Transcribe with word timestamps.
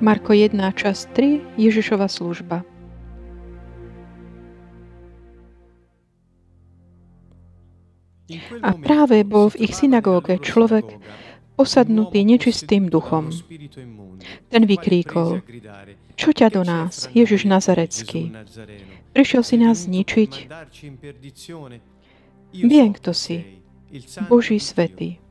Marko 0.00 0.36
1, 0.36 0.52
čas 0.76 1.08
3, 1.16 1.56
Ježišova 1.56 2.04
služba. 2.04 2.60
A 8.60 8.70
práve 8.76 9.24
bol 9.24 9.48
v 9.48 9.64
ich 9.64 9.72
synagóge 9.72 10.36
človek 10.36 11.00
posadnutý 11.56 12.28
nečistým 12.28 12.92
duchom. 12.92 13.32
Ten 14.52 14.62
vykríkol, 14.68 15.40
čo 16.12 16.28
ťa 16.36 16.52
do 16.52 16.60
nás, 16.60 17.08
Ježiš 17.16 17.48
Nazarecký? 17.48 18.36
Prišiel 19.16 19.42
si 19.48 19.56
nás 19.56 19.88
zničiť? 19.88 20.32
Viem, 22.52 22.88
kto 22.92 23.16
si, 23.16 23.64
Boží 24.28 24.60
svetý. 24.60 25.24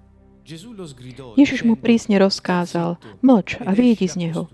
Ježiš 1.36 1.66
mu 1.66 1.74
prísne 1.74 2.22
rozkázal, 2.22 3.02
mlč 3.26 3.58
a 3.66 3.74
vyjdi 3.74 4.06
z 4.06 4.16
neho. 4.30 4.46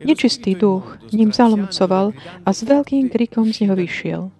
Nečistý 0.00 0.56
duch 0.56 0.96
ním 1.12 1.28
zalomcoval 1.28 2.16
a 2.44 2.48
s 2.50 2.64
veľkým 2.64 3.12
krikom 3.12 3.52
z 3.52 3.68
neho 3.68 3.76
vyšiel. 3.76 4.32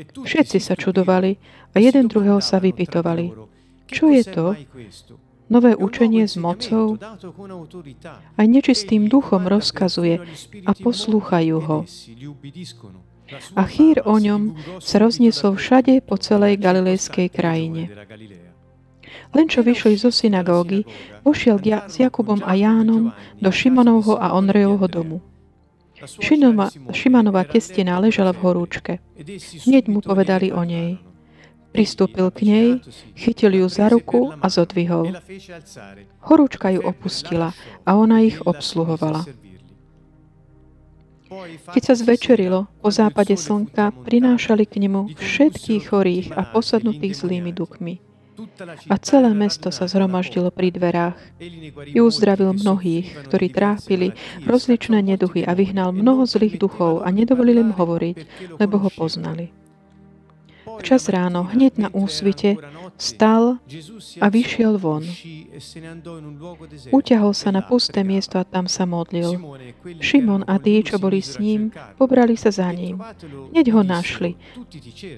Všetci 0.00 0.58
sa 0.60 0.72
čudovali 0.72 1.36
a 1.72 1.76
jeden 1.78 2.08
druhého 2.08 2.40
sa 2.40 2.56
vypytovali. 2.58 3.36
Čo 3.92 4.08
je 4.08 4.22
to? 4.24 4.56
Nové 5.50 5.76
učenie 5.76 6.24
s 6.24 6.40
mocou? 6.40 6.96
Aj 8.38 8.46
nečistým 8.46 9.10
duchom 9.10 9.50
rozkazuje 9.50 10.22
a 10.64 10.72
poslúchajú 10.72 11.56
ho. 11.60 11.78
A 13.54 13.62
chýr 13.66 14.02
o 14.06 14.16
ňom 14.18 14.58
sa 14.82 14.98
rozniesol 14.98 15.54
všade 15.54 16.02
po 16.02 16.18
celej 16.18 16.58
galilejskej 16.58 17.28
krajine. 17.30 17.90
Len 19.30 19.46
čo 19.46 19.62
vyšli 19.62 19.94
zo 19.94 20.10
synagógy, 20.10 20.82
vošiel 21.22 21.62
s 21.62 22.02
Jakubom 22.02 22.42
a 22.42 22.58
Jánom 22.58 23.14
do 23.38 23.50
Šimonovho 23.54 24.18
a 24.18 24.34
Ondrejovho 24.34 24.88
domu. 24.90 25.18
Šinova, 26.00 26.72
Šimanova 26.90 27.44
testina 27.44 28.00
ležala 28.00 28.32
v 28.32 28.42
horúčke. 28.42 28.92
Hneď 29.68 29.84
mu 29.92 30.00
povedali 30.00 30.48
o 30.48 30.64
nej. 30.64 30.96
Pristúpil 31.70 32.34
k 32.34 32.40
nej, 32.42 32.68
chytil 33.14 33.54
ju 33.54 33.66
za 33.70 33.86
ruku 33.86 34.34
a 34.42 34.50
zodvihol. 34.50 35.14
Horúčka 36.26 36.74
ju 36.74 36.82
opustila 36.82 37.54
a 37.86 37.94
ona 37.94 38.26
ich 38.26 38.42
obsluhovala. 38.42 39.22
Keď 41.70 41.82
sa 41.86 41.94
zvečerilo, 41.94 42.66
po 42.82 42.90
západe 42.90 43.38
slnka 43.38 43.94
prinášali 44.02 44.66
k 44.66 44.82
nemu 44.82 45.14
všetkých 45.14 45.82
chorých 45.86 46.28
a 46.34 46.42
posadnutých 46.42 47.22
zlými 47.22 47.54
duchmi. 47.54 48.09
A 48.90 48.96
celé 48.98 49.30
mesto 49.32 49.68
sa 49.70 49.86
zhromaždilo 49.86 50.50
pri 50.52 50.72
dverách. 50.74 51.16
I 51.90 51.98
uzdravil 52.00 52.56
mnohých, 52.56 53.26
ktorí 53.28 53.52
trápili 53.52 54.12
rozličné 54.44 55.00
neduchy 55.02 55.44
a 55.46 55.56
vyhnal 55.56 55.92
mnoho 55.94 56.26
zlých 56.28 56.60
duchov 56.60 57.02
a 57.04 57.08
nedovolili 57.10 57.60
im 57.60 57.72
hovoriť, 57.72 58.16
lebo 58.58 58.80
ho 58.82 58.90
poznali. 58.92 59.69
Včas 60.80 61.12
ráno, 61.12 61.44
hneď 61.44 61.76
na 61.76 61.88
úsvite, 61.92 62.56
stal 62.96 63.60
a 64.16 64.26
vyšiel 64.32 64.80
von. 64.80 65.04
Uťahol 66.88 67.36
sa 67.36 67.52
na 67.52 67.60
pusté 67.60 68.00
miesto 68.00 68.40
a 68.40 68.48
tam 68.48 68.64
sa 68.64 68.88
modlil. 68.88 69.36
Šimon 70.00 70.48
a 70.48 70.56
tí, 70.56 70.80
čo 70.80 70.96
boli 70.96 71.20
s 71.20 71.36
ním, 71.36 71.68
pobrali 72.00 72.32
sa 72.40 72.48
za 72.48 72.72
ním. 72.72 72.96
Hneď 73.52 73.66
ho 73.76 73.84
našli 73.84 74.40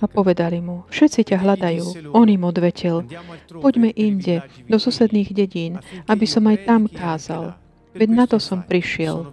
a 0.02 0.04
povedali 0.10 0.58
mu, 0.58 0.82
všetci 0.90 1.30
ťa 1.30 1.38
hľadajú. 1.38 2.10
On 2.10 2.26
im 2.26 2.42
odvetil, 2.42 3.06
poďme 3.62 3.94
inde, 3.94 4.42
do 4.66 4.76
susedných 4.82 5.30
dedín, 5.30 5.78
aby 6.10 6.26
som 6.26 6.42
aj 6.50 6.66
tam 6.66 6.90
kázal. 6.90 7.54
Veď 7.94 8.08
na 8.10 8.24
to 8.26 8.42
som 8.42 8.66
prišiel. 8.66 9.30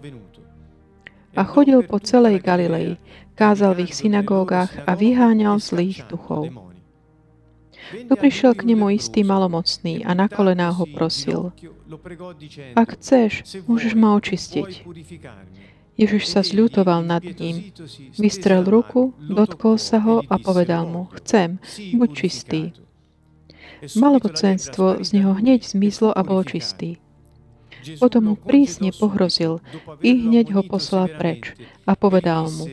A 1.38 1.46
chodil 1.46 1.78
po 1.86 2.02
celej 2.02 2.42
Galilei, 2.42 2.98
kázal 3.40 3.72
v 3.72 3.88
ich 3.88 3.96
synagógach 3.96 4.68
a 4.84 4.92
vyháňal 4.92 5.56
zlých 5.56 6.04
duchov. 6.12 6.52
Tu 7.90 8.14
prišiel 8.14 8.52
k 8.52 8.68
nemu 8.68 9.00
istý 9.00 9.24
malomocný 9.24 10.04
a 10.04 10.12
na 10.12 10.28
kolená 10.28 10.68
ho 10.76 10.84
prosil. 10.84 11.56
Ak 12.76 13.00
chceš, 13.00 13.64
môžeš 13.64 13.96
ma 13.96 14.12
očistiť. 14.20 14.84
Ježiš 15.96 16.24
sa 16.28 16.40
zľutoval 16.44 17.02
nad 17.02 17.24
ním. 17.24 17.72
Vystrel 18.14 18.62
ruku, 18.62 19.16
dotkol 19.18 19.80
sa 19.80 19.98
ho 20.04 20.22
a 20.22 20.36
povedal 20.38 20.86
mu, 20.86 21.08
chcem, 21.18 21.58
buď 21.96 22.10
čistý. 22.14 22.62
Malovocenstvo 23.96 25.00
z 25.00 25.08
neho 25.16 25.32
hneď 25.34 25.64
zmizlo 25.64 26.12
a 26.12 26.20
bol 26.20 26.44
čistý. 26.44 27.00
Potom 27.98 28.32
mu 28.32 28.34
prísne 28.36 28.90
pohrozil 28.92 29.64
i 30.04 30.10
hneď 30.16 30.52
ho 30.56 30.62
poslal 30.64 31.08
preč 31.08 31.56
a 31.88 31.96
povedal 31.96 32.50
mu, 32.52 32.64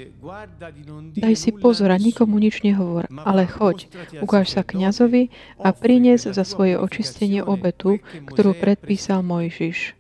daj 1.16 1.36
si 1.38 1.50
pozor 1.56 1.94
a 1.94 1.98
nikomu 1.98 2.38
nič 2.38 2.62
nehovor, 2.62 3.08
ale 3.24 3.48
choď, 3.48 3.88
ukáž 4.22 4.54
sa 4.54 4.62
kňazovi 4.62 5.32
a 5.62 5.72
prinies 5.72 6.28
za 6.28 6.44
svoje 6.44 6.76
očistenie 6.76 7.42
obetu, 7.42 8.04
ktorú 8.28 8.58
predpísal 8.58 9.24
Mojžiš. 9.24 9.96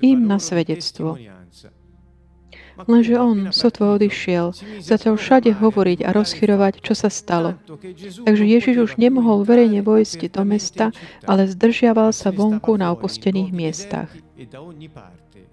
Im 0.00 0.24
na 0.24 0.40
svedectvo. 0.40 1.20
Lenže 2.74 3.14
on, 3.14 3.54
sotvo 3.54 3.94
odišiel, 3.94 4.50
začal 4.82 5.14
všade 5.14 5.54
hovoriť 5.54 6.02
a 6.02 6.10
rozchyrovať, 6.10 6.82
čo 6.82 6.98
sa 6.98 7.06
stalo. 7.06 7.54
Takže 8.26 8.44
Ježiš 8.44 8.76
už 8.82 8.90
nemohol 8.98 9.46
verejne 9.46 9.80
vojsť 9.86 10.34
do 10.34 10.42
mesta, 10.42 10.90
ale 11.22 11.46
zdržiaval 11.46 12.10
sa 12.10 12.34
vonku 12.34 12.74
na 12.74 12.90
opustených 12.90 13.50
miestach. 13.54 14.10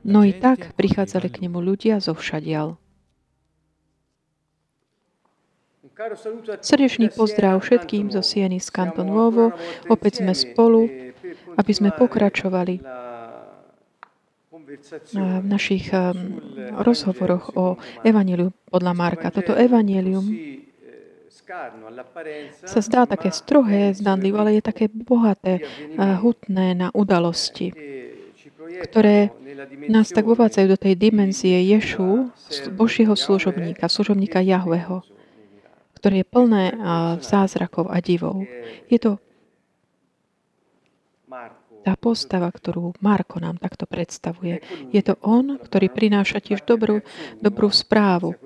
No 0.02 0.26
i 0.26 0.34
tak 0.34 0.74
prichádzali 0.74 1.30
k 1.30 1.46
nemu 1.46 1.62
ľudia 1.62 2.02
zo 2.02 2.18
všadial. 2.18 2.82
Srdečný 6.66 7.14
pozdrav 7.14 7.62
všetkým 7.62 8.10
zo 8.10 8.26
Sieny 8.26 8.58
z 8.58 8.74
Kanton 8.74 9.06
Nuovo. 9.06 9.54
Opäť 9.86 10.26
sme 10.26 10.34
spolu, 10.34 10.90
aby 11.54 11.72
sme 11.78 11.94
pokračovali 11.94 12.82
v 15.12 15.46
našich 15.48 15.92
rozhovoroch 16.80 17.56
o 17.60 17.76
Evangeliu 18.08 18.56
podľa 18.72 18.94
Marka. 18.96 19.28
Toto 19.34 19.52
Evangelium 19.58 20.24
sa 22.64 22.80
zdá 22.80 23.04
také 23.04 23.36
strohé, 23.36 23.92
zdanlivé, 23.92 24.38
ale 24.40 24.52
je 24.60 24.64
také 24.64 24.88
bohaté, 24.88 25.68
hutné 26.00 26.72
na 26.72 26.88
udalosti, 26.96 27.76
ktoré 28.88 29.36
nás 29.92 30.08
tak 30.16 30.32
uvádzajú 30.32 30.68
do 30.72 30.80
tej 30.80 30.96
dimenzie 30.96 31.60
Ješu, 31.76 32.32
Božieho 32.72 33.20
služobníka, 33.20 33.92
služobníka 33.92 34.40
Jahveho, 34.40 35.04
ktoré 36.00 36.24
je 36.24 36.32
plné 36.32 36.64
zázrakov 37.20 37.92
a 37.92 38.00
divov. 38.00 38.48
Je 38.88 38.96
to 38.96 39.20
tá 41.82 41.98
postava, 41.98 42.48
ktorú 42.48 42.94
Marko 43.02 43.42
nám 43.42 43.58
takto 43.58 43.90
predstavuje. 43.90 44.62
Je 44.94 45.02
to 45.02 45.18
on, 45.26 45.58
ktorý 45.58 45.90
prináša 45.90 46.40
tiež 46.40 46.62
dobrú, 46.64 47.02
dobrú 47.42 47.70
správu. 47.74 48.38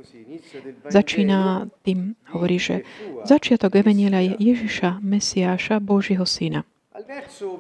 Začína 0.87 1.67
tým, 1.83 2.15
hovorí, 2.31 2.59
že 2.59 2.87
začiatok 3.27 3.75
Evanielia 3.79 4.23
je 4.23 4.33
Ježiša, 4.55 5.03
Mesiáša, 5.03 5.83
Božieho 5.83 6.23
syna. 6.23 6.63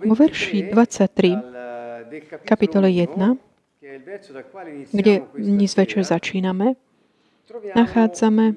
Vo 0.03 0.15
verši 0.15 0.71
23, 0.71 2.47
kapitole 2.47 2.87
1, 2.87 3.35
kde 4.95 5.13
dnes 5.35 5.71
večer 5.75 6.03
začíname, 6.07 6.79
nachádzame 7.75 8.55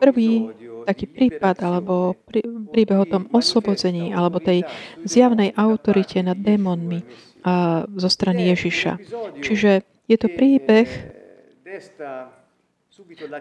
prvý 0.00 0.50
taký 0.86 1.06
prípad 1.08 1.56
alebo 1.64 2.14
prí, 2.26 2.44
príbeh 2.44 2.98
o 3.02 3.06
tom 3.08 3.26
oslobodzení 3.32 4.12
alebo 4.12 4.38
tej 4.38 4.62
zjavnej 5.02 5.56
autorite 5.56 6.20
nad 6.22 6.38
démonmi 6.38 7.02
a, 7.42 7.82
zo 7.96 8.08
strany 8.12 8.52
Ježiša. 8.52 8.92
Čiže 9.40 9.82
je 10.08 10.16
to 10.20 10.28
príbeh, 10.28 10.88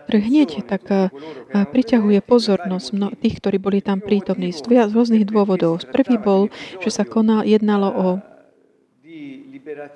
ktorý 0.05 0.19
hneď 0.21 0.69
tak 0.69 0.85
priťahuje 1.49 2.19
pozornosť 2.21 2.87
mno, 2.93 3.07
tých, 3.17 3.41
ktorí 3.41 3.57
boli 3.57 3.81
tam 3.81 4.03
prítomní 4.03 4.53
z, 4.53 4.61
z 4.61 4.91
rôznych 4.93 5.25
dôvodov. 5.25 5.81
Prvý 5.89 6.21
bol, 6.21 6.53
že 6.77 6.93
sa 6.93 7.01
konal, 7.07 7.41
jednalo 7.41 7.89
o 7.89 8.07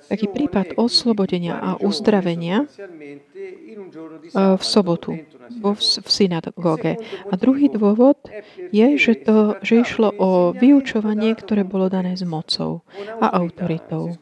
taký 0.07 0.27
prípad 0.27 0.75
oslobodenia 0.75 1.55
a 1.59 1.69
uzdravenia 1.79 2.67
v 4.35 4.63
sobotu 4.63 5.19
vo, 5.59 5.75
v 5.77 6.09
synagóge. 6.09 6.99
A 7.29 7.33
druhý 7.35 7.67
dôvod 7.71 8.17
je, 8.71 8.87
že, 8.95 9.13
to, 9.23 9.59
že 9.63 9.83
išlo 9.83 10.11
o 10.15 10.29
vyučovanie, 10.55 11.35
ktoré 11.35 11.67
bolo 11.67 11.91
dané 11.91 12.15
s 12.15 12.23
mocou 12.23 12.83
a 13.19 13.27
autoritou. 13.35 14.15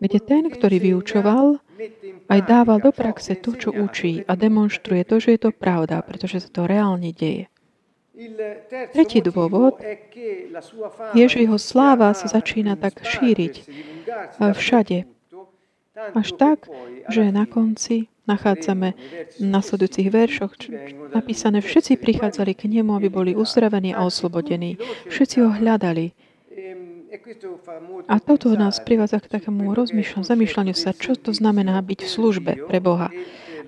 Kde 0.00 0.18
ten, 0.22 0.50
ktorý 0.50 0.76
vyučoval, 0.82 1.62
aj 2.30 2.40
dával 2.46 2.78
do 2.78 2.90
praxe 2.94 3.38
to, 3.38 3.54
čo 3.54 3.70
učí 3.74 4.22
a 4.26 4.38
demonstruje 4.38 5.02
to, 5.06 5.18
že 5.18 5.38
je 5.38 5.40
to 5.46 5.50
pravda, 5.50 6.02
pretože 6.02 6.46
sa 6.46 6.50
to 6.50 6.62
reálne 6.66 7.10
deje. 7.10 7.50
Tretí 8.94 9.18
dôvod 9.18 9.82
je, 11.18 11.24
že 11.26 11.38
jeho 11.42 11.58
sláva 11.58 12.14
sa 12.14 12.30
začína 12.30 12.78
tak 12.78 13.02
šíriť 13.02 13.54
všade. 14.38 14.98
Až 15.94 16.28
tak, 16.38 16.70
že 17.10 17.34
na 17.34 17.46
konci 17.46 18.10
nachádzame 18.26 18.94
v 19.38 19.44
nasledujúcich 19.46 20.08
veršoch 20.10 20.52
napísané, 21.12 21.60
všetci 21.60 22.00
prichádzali 22.00 22.54
k 22.54 22.70
nemu, 22.70 22.94
aby 22.96 23.08
boli 23.10 23.30
uzdravení 23.34 23.94
a 23.94 24.06
oslobodení. 24.06 24.78
Všetci 25.10 25.36
ho 25.42 25.50
hľadali. 25.50 26.14
A 28.10 28.16
toto 28.18 28.50
nás 28.58 28.82
privádza 28.82 29.22
k 29.22 29.30
takému 29.38 29.70
rozmýšľaniu, 29.70 30.26
zamýšľaniu 30.26 30.74
sa, 30.74 30.90
čo 30.90 31.14
to 31.14 31.30
znamená 31.30 31.78
byť 31.78 32.00
v 32.02 32.10
službe 32.10 32.52
pre 32.66 32.78
Boha 32.82 33.10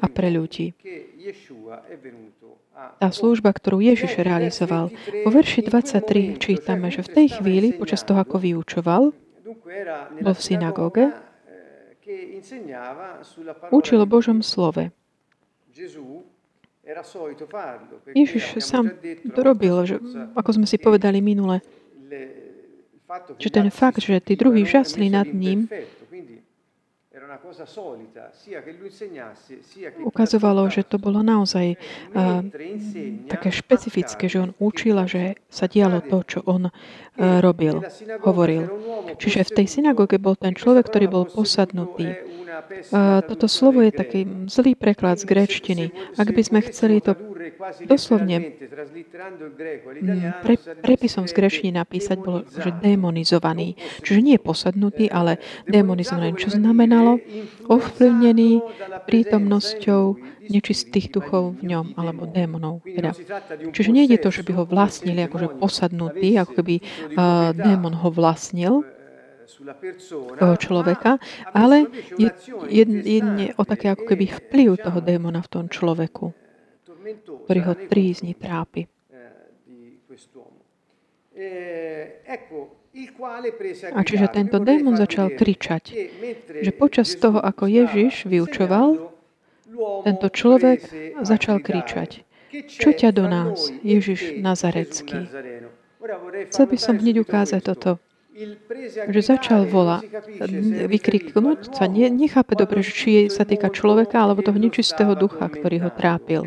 a 0.02 0.06
pre 0.10 0.30
ľudí. 0.34 0.74
Tá 2.96 3.12
služba, 3.12 3.52
ktorú 3.52 3.84
Ježiš 3.84 4.16
realizoval. 4.16 4.88
Vo 5.24 5.30
verši 5.30 5.68
23 5.68 6.40
čítame, 6.40 6.88
že 6.88 7.04
v 7.04 7.12
tej 7.12 7.26
chvíli, 7.40 7.76
počas 7.76 8.00
toho, 8.00 8.16
ako 8.20 8.40
vyučoval, 8.40 9.12
bol 10.22 10.34
v 10.34 10.42
synagóge, 10.42 11.12
učil 13.68 13.98
o 14.00 14.08
Božom 14.08 14.40
slove. 14.40 14.88
Ježiš 18.14 18.44
sám 18.62 18.94
to 19.34 19.40
robil, 19.42 19.74
že, 19.84 19.98
ako 20.38 20.50
sme 20.56 20.66
si 20.70 20.78
povedali 20.78 21.18
minule, 21.18 21.60
že 23.36 23.50
ten 23.50 23.68
fakt, 23.74 24.00
že 24.00 24.22
tí 24.22 24.38
druhí 24.38 24.62
žasli 24.62 25.10
nad 25.10 25.26
ním, 25.26 25.66
ukazovalo, 30.04 30.62
že 30.70 30.82
to 30.86 30.96
bolo 30.96 31.20
naozaj 31.20 31.76
uh, 31.76 32.40
také 33.28 33.48
špecifické, 33.52 34.28
že 34.30 34.38
on 34.42 34.50
učil 34.62 34.96
a 34.96 35.04
že 35.04 35.36
sa 35.50 35.66
dialo 35.66 36.00
to, 36.04 36.22
čo 36.24 36.38
on 36.46 36.68
uh, 36.68 36.72
robil, 37.42 37.82
hovoril. 38.22 38.70
Čiže 39.16 39.52
v 39.52 39.54
tej 39.62 39.66
synagóge 39.66 40.16
bol 40.20 40.36
ten 40.38 40.54
človek, 40.54 40.88
ktorý 40.88 41.06
bol 41.10 41.24
posadnutý. 41.26 42.36
Toto 43.26 43.46
slovo 43.50 43.82
je 43.82 43.92
taký 43.92 44.20
zlý 44.46 44.78
preklad 44.78 45.18
z 45.18 45.24
gréčtiny. 45.26 45.84
Ak 46.16 46.30
by 46.30 46.42
sme 46.42 46.60
chceli 46.66 47.02
to 47.02 47.14
doslovne 47.86 48.54
pre, 50.42 50.54
prepisom 50.82 51.26
z 51.26 51.32
gréčtiny 51.34 51.74
napísať, 51.74 52.16
bolo, 52.22 52.46
že 52.46 52.70
demonizovaný. 52.82 53.74
Čiže 54.02 54.20
nie 54.22 54.38
posadnutý, 54.38 55.10
ale 55.10 55.38
demonizovaný. 55.66 56.38
Čo 56.38 56.54
znamenalo? 56.56 57.18
ovplyvnený 57.66 58.62
prítomnosťou 59.06 60.02
nečistých 60.46 61.10
duchov 61.10 61.58
v 61.58 61.74
ňom, 61.74 61.98
alebo 61.98 62.26
démonov. 62.30 62.86
Teda. 62.86 63.10
Čiže 63.74 63.90
nejde 63.90 64.22
to, 64.22 64.30
že 64.30 64.46
by 64.46 64.52
ho 64.62 64.64
vlastnili 64.64 65.26
akože 65.26 65.58
posadnutý, 65.58 66.38
ako 66.38 66.62
keby 66.62 66.74
uh, 66.78 67.50
démon 67.50 67.94
ho 67.98 68.08
vlastnil, 68.14 68.86
toho 70.38 70.56
človeka, 70.58 71.18
ale 71.54 71.88
je, 72.18 72.28
jedne 72.68 73.46
o 73.56 73.62
také 73.62 73.94
ako 73.94 74.04
keby 74.04 74.24
vplyv 74.28 74.68
toho 74.82 74.98
démona 75.00 75.40
v 75.42 75.50
tom 75.50 75.64
človeku, 75.70 76.34
ktorý 77.46 77.60
ho 77.66 77.74
trízni, 77.86 78.34
trápi. 78.34 78.90
A 83.92 84.00
čiže 84.02 84.26
tento 84.32 84.56
démon 84.56 84.96
začal 84.96 85.28
kričať, 85.36 85.92
že 86.64 86.72
počas 86.72 87.12
toho, 87.20 87.44
ako 87.44 87.68
Ježiš 87.68 88.24
vyučoval, 88.24 89.12
tento 90.08 90.28
človek 90.32 90.80
začal 91.20 91.60
kričať. 91.60 92.24
Čo 92.64 92.96
ťa 92.96 93.12
do 93.12 93.28
nás, 93.28 93.68
Ježiš 93.84 94.40
Nazarecký? 94.40 95.28
Chcel 96.48 96.66
by 96.72 96.78
som 96.80 96.96
hneď 96.96 97.20
ukázať 97.20 97.60
toto 97.60 98.00
že 99.08 99.20
začal 99.24 99.64
vola, 99.64 100.04
vykriknúť 100.86 101.72
sa, 101.72 101.88
ne, 101.88 102.12
nechápe 102.12 102.52
dobre, 102.52 102.84
či 102.84 103.32
sa 103.32 103.48
týka 103.48 103.72
človeka 103.72 104.20
alebo 104.20 104.44
toho 104.44 104.60
nečistého 104.60 105.16
ducha, 105.16 105.48
ktorý 105.48 105.88
ho 105.88 105.90
trápil 105.90 106.44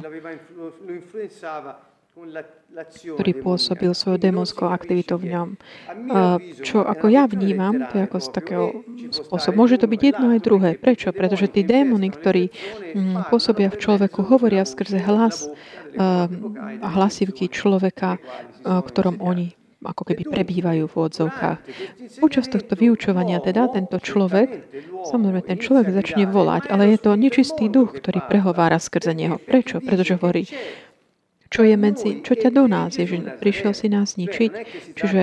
ktorý 3.16 3.32
pôsobil 3.42 3.92
svojou 3.96 4.20
démonskou 4.22 4.70
aktivitou 4.70 5.18
v 5.18 5.34
ňom. 5.34 5.50
Čo 6.62 6.86
ako 6.86 7.10
ja 7.10 7.26
vnímam, 7.26 7.90
to 7.90 8.00
je 8.00 8.04
ako 8.06 8.18
z 8.20 8.28
takého 8.30 8.66
spôsobu. 9.10 9.56
Môže 9.66 9.82
to 9.82 9.88
byť 9.90 10.02
jedno 10.04 10.36
aj 10.36 10.40
druhé. 10.44 10.70
Prečo? 10.78 11.10
Pretože 11.10 11.50
tí 11.50 11.66
démony, 11.66 12.14
ktorí 12.14 12.54
mm, 12.94 13.32
pôsobia 13.34 13.74
v 13.74 13.80
človeku, 13.80 14.22
hovoria 14.22 14.68
skrze 14.68 15.02
hlas 15.02 15.50
a 15.98 16.88
hlasivky 16.94 17.50
človeka, 17.50 18.22
ktorom 18.64 19.18
oni 19.24 19.59
ako 19.80 20.04
keby 20.12 20.28
prebývajú 20.28 20.92
v 20.92 20.96
odzovkách. 20.96 21.60
Počas 22.20 22.52
tohto 22.52 22.76
vyučovania 22.76 23.40
teda 23.40 23.72
tento 23.72 23.96
človek, 23.96 24.68
samozrejme 25.08 25.42
ten 25.48 25.60
človek 25.60 25.96
začne 25.96 26.28
volať, 26.28 26.68
ale 26.68 26.96
je 26.96 27.00
to 27.00 27.16
nečistý 27.16 27.72
duch, 27.72 27.96
ktorý 27.96 28.20
prehovára 28.28 28.76
skrze 28.76 29.16
neho. 29.16 29.40
Prečo? 29.40 29.80
Pretože 29.80 30.20
hovorí, 30.20 30.44
čo 31.50 31.66
je 31.66 31.76
medzi, 31.80 32.22
čo 32.22 32.38
ťa 32.38 32.54
do 32.54 32.70
nás 32.70 33.00
je, 33.00 33.10
že 33.10 33.18
prišiel 33.42 33.74
si 33.74 33.90
nás 33.90 34.22
ničiť. 34.22 34.52
Čiže, 34.94 35.22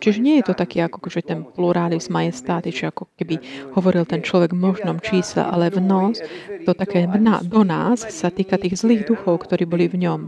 čiže 0.00 0.18
nie 0.24 0.40
je 0.40 0.44
to 0.48 0.54
taký 0.56 0.80
ako 0.80 1.12
že 1.12 1.26
ten 1.26 1.44
pluralis 1.44 2.08
majestáty, 2.08 2.72
či 2.72 2.88
ako 2.88 3.12
keby 3.20 3.42
hovoril 3.76 4.08
ten 4.08 4.24
človek 4.24 4.56
v 4.56 4.62
možnom 4.62 4.96
čísle, 5.02 5.44
ale 5.44 5.68
v 5.68 5.84
nos, 5.84 6.24
to 6.64 6.72
také 6.72 7.04
na, 7.04 7.44
do 7.44 7.66
nás 7.68 8.00
sa 8.08 8.32
týka 8.32 8.56
tých 8.56 8.80
zlých 8.80 9.04
duchov, 9.04 9.44
ktorí 9.44 9.68
boli 9.68 9.92
v 9.92 10.08
ňom. 10.08 10.20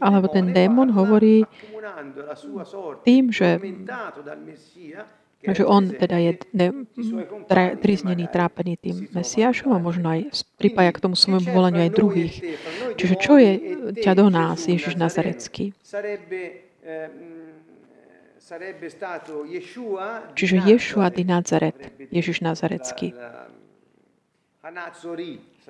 Alebo 0.00 0.26
ten 0.30 0.50
démon 0.54 0.90
hovorí 0.90 1.44
tým, 3.04 3.30
že 3.30 3.60
že 5.52 5.60
on 5.68 5.92
teda 5.92 6.16
je 6.16 6.32
triznený, 7.84 8.32
trápený 8.32 8.80
tým 8.80 9.12
Mesiášom 9.12 9.76
a 9.76 9.78
možno 9.82 10.08
aj 10.08 10.32
pripája 10.56 10.96
k 10.96 11.02
tomu 11.04 11.12
svojmu 11.12 11.52
volaniu 11.52 11.84
aj 11.84 11.92
druhých. 11.92 12.34
Čiže 12.96 13.14
čo 13.20 13.36
je 13.36 13.52
ťa 14.00 14.12
do 14.16 14.32
nás, 14.32 14.64
Ježiš 14.64 14.96
Nazarecký? 14.96 15.76
Čiže 20.32 20.56
Ješua 20.64 21.06
di 21.12 21.24
Nazaret, 21.28 21.76
Ježiš 22.08 22.40
Nazarecký. 22.40 23.12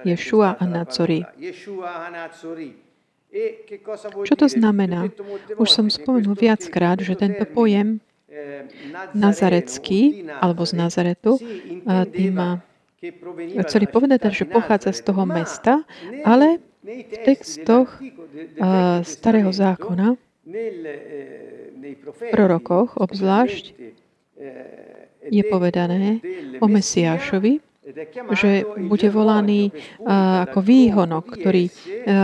Ješua 0.07 0.49
a 0.55 0.65
Nazori. 0.67 1.27
Čo 4.25 4.35
to 4.39 4.47
znamená? 4.47 5.11
Už 5.59 5.69
som 5.75 5.91
spomenul 5.91 6.39
viackrát, 6.39 7.03
že 7.03 7.19
tento 7.19 7.43
pojem 7.51 7.99
Nazarecký, 9.11 10.31
alebo 10.39 10.63
z 10.63 10.73
Nazaretu, 10.79 11.43
tým 12.15 12.63
chceli 13.67 13.87
povedať, 13.91 14.31
že 14.31 14.47
pochádza 14.47 14.95
z 14.95 15.01
toho 15.03 15.27
mesta, 15.27 15.83
ale 16.23 16.63
v 16.87 17.17
textoch 17.27 17.91
starého 19.03 19.51
zákona, 19.51 20.15
v 22.05 22.21
prorokoch 22.31 22.95
obzvlášť, 22.95 23.65
je 25.25 25.43
povedané 25.49 26.21
o 26.63 26.67
Mesiášovi, 26.71 27.59
že 28.33 28.65
bude 28.81 29.09
volaný 29.13 29.69
ako 30.49 30.59
výhonok, 30.65 31.25
ktorý 31.37 31.69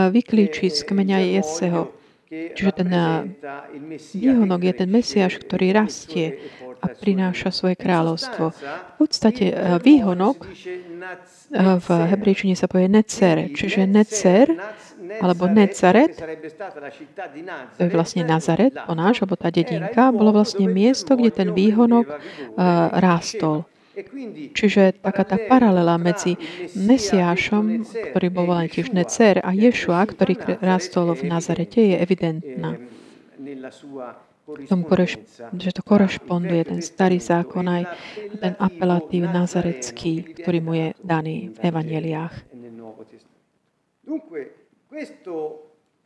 vyklíči 0.09 0.73
z 0.73 0.81
kmeňa 0.88 1.19
Jeseho 1.37 2.00
Čiže 2.31 2.73
ten 2.79 2.90
výhonok 4.14 4.61
je 4.62 4.75
ten 4.79 4.87
Mesiáš, 4.87 5.43
ktorý 5.43 5.75
rastie 5.75 6.38
a 6.79 6.87
prináša 6.95 7.50
svoje 7.50 7.75
kráľovstvo. 7.75 8.55
V 8.55 8.95
podstate 9.02 9.50
výhonok 9.83 10.47
v 11.59 11.88
hebrejčine 11.90 12.55
sa 12.55 12.71
povie 12.71 12.87
Necer, 12.87 13.50
čiže 13.50 13.83
Necer 13.83 14.47
alebo 15.19 15.50
Nezaret, 15.50 16.14
to 17.75 17.83
je 17.83 17.90
vlastne 17.90 18.23
Nazaret, 18.23 18.79
po 18.79 18.95
náš, 18.95 19.26
alebo 19.26 19.35
tá 19.35 19.50
dedinka, 19.50 20.14
bolo 20.14 20.31
vlastne 20.31 20.71
miesto, 20.71 21.19
kde 21.19 21.35
ten 21.35 21.50
výhonok 21.50 22.07
rástol. 22.95 23.67
Čiže 24.54 25.02
taká 25.02 25.23
tá 25.25 25.37
paralela 25.37 25.97
medzi 26.00 26.37
Mesiášom, 26.75 27.85
ktorý 27.85 28.26
bol 28.33 28.45
volený 28.50 28.69
tiež 28.73 28.92
Necer, 28.95 29.40
a 29.40 29.50
Ješua, 29.54 30.04
ktorý 30.09 30.37
rástol 30.61 31.12
v 31.14 31.28
Nazarete, 31.28 31.80
je 31.80 31.97
evidentná. 31.99 32.76
Tom, 34.66 34.83
že 35.54 35.71
to 35.71 35.83
korešponduje 35.87 36.66
ten 36.66 36.83
starý 36.83 37.23
zákon 37.23 37.62
aj 37.71 37.87
ten 38.42 38.59
apelatív 38.59 39.30
nazarecký, 39.30 40.42
ktorý 40.42 40.59
mu 40.59 40.75
je 40.75 40.88
daný 41.07 41.54
v 41.54 41.59
evaneliách. 41.71 42.35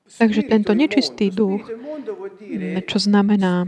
Takže 0.04 0.42
tento 0.44 0.76
nečistý 0.76 1.32
duch, 1.32 1.64
čo 2.84 2.98
znamená 3.00 3.64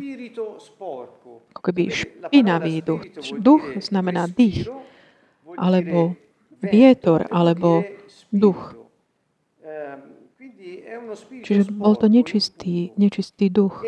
ako 1.57 1.61
keby 1.73 1.88
špinavý 1.88 2.85
duch. 2.85 3.09
Duch 3.40 3.81
znamená 3.81 4.28
dých, 4.28 4.69
alebo 5.57 6.12
vietor, 6.61 7.25
alebo 7.33 7.88
duch. 8.28 8.76
Čiže 11.42 11.70
bol 11.70 11.94
to 11.94 12.11
nečistý, 12.11 12.90
nečistý 12.99 13.49
duch. 13.49 13.87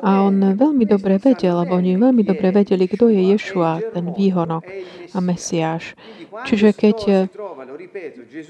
A 0.00 0.24
on 0.24 0.56
veľmi 0.56 0.88
dobre 0.88 1.20
vedel, 1.20 1.52
alebo 1.52 1.76
oni 1.76 2.00
veľmi 2.00 2.22
dobre 2.24 2.54
vedeli, 2.54 2.88
kto 2.88 3.12
je 3.12 3.36
Ješua, 3.36 3.92
ten 3.92 4.08
výhonok 4.14 4.64
a 5.12 5.18
Mesiáš. 5.20 5.92
Čiže 6.48 6.72
keď 6.72 6.98
eh, 7.08 7.16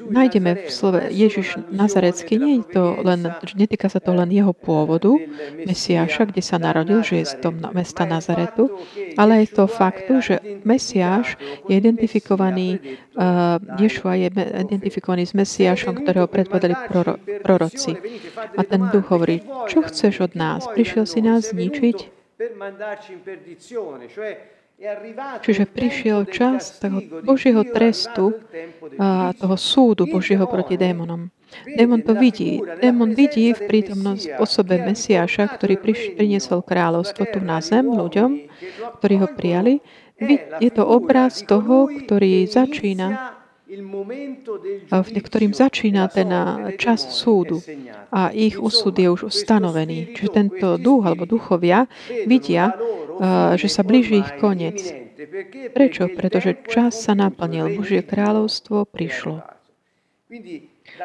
nájdeme 0.06 0.54
v 0.54 0.71
slove 0.71 1.11
Ježiš 1.11 1.59
Nazarecký, 1.75 2.38
nie 2.38 2.62
je 2.62 2.78
to 2.78 2.85
len, 3.02 3.26
netýka 3.59 3.90
sa 3.90 3.99
to 3.99 4.14
len 4.14 4.30
jeho 4.30 4.54
pôvodu, 4.54 5.11
Mesiáša, 5.66 6.30
kde 6.30 6.42
sa 6.42 6.62
narodil, 6.62 7.02
že 7.02 7.23
je 7.23 7.26
z 7.26 7.35
tom 7.42 7.59
mesta 7.75 8.06
Nazaretu, 8.06 8.71
ale 9.18 9.42
je 9.42 9.49
to 9.50 9.66
faktu, 9.66 10.23
že 10.23 10.35
Mesiáš 10.62 11.35
je 11.66 11.75
identifikovaný, 11.75 12.78
uh, 13.18 13.59
Ješua 13.82 14.14
je 14.23 14.28
identifikovaný 14.62 15.26
s 15.26 15.35
Mesiášom, 15.35 16.06
ktorého 16.06 16.30
predpovedali 16.30 16.78
proro, 16.92 17.16
proroci. 17.40 17.96
A 18.61 18.62
ten 18.68 18.92
duch 18.92 19.08
hovorí, 19.08 19.40
čo 19.72 19.80
chceš 19.80 20.28
od 20.28 20.32
nás? 20.37 20.68
Prišiel 20.68 21.08
si 21.08 21.25
nás 21.25 21.49
zničiť? 21.49 21.96
Čiže 25.40 25.64
prišiel 25.70 26.26
čas 26.26 26.82
toho 26.82 27.00
Božieho 27.22 27.62
trestu 27.64 28.37
a 28.99 29.32
toho 29.32 29.56
súdu 29.56 30.04
Božieho 30.11 30.44
proti 30.44 30.76
démonom. 30.76 31.32
Démon 31.78 32.02
to 32.02 32.16
vidí. 32.16 32.58
Démon 32.80 33.12
vidí 33.14 33.52
v 33.52 33.61
prítomnosť 33.68 34.40
osobe 34.40 34.80
Mesiáša, 34.80 35.52
ktorý 35.54 35.78
priniesol 36.18 36.64
kráľovstvo 36.64 37.28
tu 37.28 37.38
na 37.44 37.61
zem 37.62 37.87
ľuďom, 37.92 38.49
ktorí 38.99 39.14
ho 39.22 39.28
prijali. 39.30 39.84
Je 40.58 40.70
to 40.72 40.82
obraz 40.82 41.44
toho, 41.44 41.87
ktorý 41.87 42.49
začína 42.49 43.38
ktorým 45.23 45.57
začína 45.57 46.09
ten 46.12 46.29
čas 46.76 47.09
súdu 47.09 47.64
a 48.12 48.29
ich 48.33 48.61
úsud 48.61 48.93
je 48.93 49.09
už 49.09 49.33
stanovený. 49.33 50.12
Čiže 50.12 50.31
tento 50.31 50.69
duch 50.76 51.09
alebo 51.09 51.25
duchovia 51.25 51.88
vidia, 52.29 52.76
že 53.57 53.69
sa 53.73 53.81
blíži 53.81 54.21
ich 54.21 54.31
koniec. 54.37 54.81
Prečo? 55.73 56.11
Pretože 56.12 56.67
čas 56.69 57.00
sa 57.00 57.17
naplnil. 57.17 57.79
Božie 57.79 58.02
kráľovstvo 58.05 58.85
prišlo. 58.85 59.41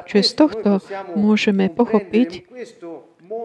Čiže 0.09 0.23
z 0.25 0.33
tohto 0.35 0.71
môžeme 1.15 1.71
pochopiť, 1.71 2.43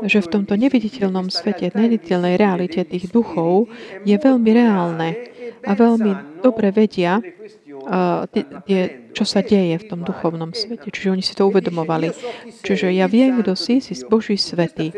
že 0.07 0.19
v 0.23 0.31
tomto 0.31 0.55
neviditeľnom 0.55 1.27
svete, 1.31 1.75
neviditeľnej 1.75 2.39
realite 2.39 2.87
tých 2.87 3.11
duchov 3.11 3.67
je 4.07 4.15
veľmi 4.15 4.51
reálne 4.55 5.11
a 5.63 5.73
veľmi 5.75 6.43
dobre 6.43 6.71
vedia, 6.71 7.19
tie, 8.67 8.81
čo 9.13 9.25
sa 9.27 9.43
deje 9.43 9.79
v 9.83 9.89
tom 9.89 10.01
duchovnom 10.07 10.55
svete. 10.55 10.89
Čiže 10.89 11.13
oni 11.13 11.25
si 11.25 11.35
to 11.35 11.47
uvedomovali. 11.51 12.15
Čiže 12.63 12.91
ja 12.95 13.07
viem, 13.11 13.39
kto 13.43 13.59
si, 13.59 13.83
si 13.83 13.95
Boží 14.07 14.39
svetý. 14.39 14.95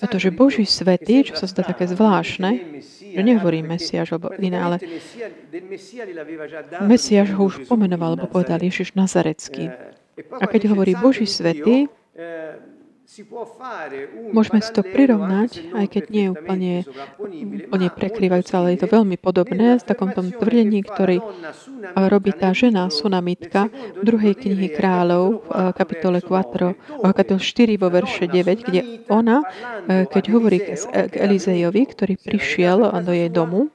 Pretože 0.00 0.34
Boží 0.34 0.64
svetý, 0.64 1.22
čo 1.24 1.36
sa 1.36 1.46
zdá 1.46 1.62
také 1.62 1.86
zvláštne, 1.88 2.82
že 3.16 3.22
nehovorí 3.22 3.64
Mesiáš 3.64 4.16
alebo 4.16 4.34
iné, 4.36 4.60
ale 4.60 4.76
Mesiáš 6.84 7.32
ho 7.32 7.48
už 7.48 7.64
pomenoval, 7.64 8.16
alebo 8.16 8.28
povedal 8.28 8.60
Ježiš 8.60 8.92
Nazarecký. 8.92 9.72
A 10.36 10.44
keď 10.48 10.72
hovorí 10.72 10.96
Boží 10.96 11.28
svetý, 11.28 11.88
Môžeme 14.32 14.58
si 14.60 14.70
to 14.72 14.82
prirovnať, 14.84 15.72
aj 15.72 15.86
keď 15.88 16.04
nie 16.10 16.24
je 16.26 16.30
úplne, 16.32 16.72
úplne 17.68 17.88
prekrývajúce, 17.88 18.52
ale 18.56 18.76
je 18.76 18.84
to 18.84 18.88
veľmi 18.92 19.16
podobné 19.16 19.80
s 19.80 19.84
takom 19.86 20.12
tom 20.12 20.28
tvrdení, 20.28 20.84
ktorý 20.84 21.22
robí 21.96 22.32
tá 22.36 22.52
žena 22.52 22.92
Sunamitka 22.92 23.68
v 23.72 24.02
druhej 24.02 24.34
knihy 24.36 24.68
kráľov 24.74 25.46
v 25.46 25.72
kapitole 25.76 26.18
4, 26.20 27.02
kapitole 27.02 27.40
4 27.40 27.82
vo 27.82 27.88
verše 27.88 28.24
9, 28.28 28.66
kde 28.66 28.80
ona, 29.08 29.42
e, 29.86 30.04
keď 30.06 30.24
hovorí 30.32 30.58
k 30.86 31.12
Elizejovi, 31.16 31.82
ktorý 31.86 32.14
prišiel 32.18 32.78
do 33.02 33.12
jej 33.12 33.30
domu, 33.30 33.70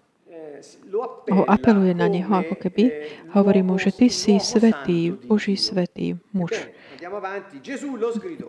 ho 1.31 1.43
apeluje 1.47 1.93
na 1.93 2.07
neho 2.07 2.29
ako 2.29 2.55
keby, 2.57 2.91
hovorí 3.33 3.61
mu, 3.65 3.77
že 3.77 3.93
ty 3.93 4.07
si 4.09 4.37
svetý, 4.37 5.13
Boží 5.13 5.57
svetý 5.57 6.17
muž. 6.35 6.53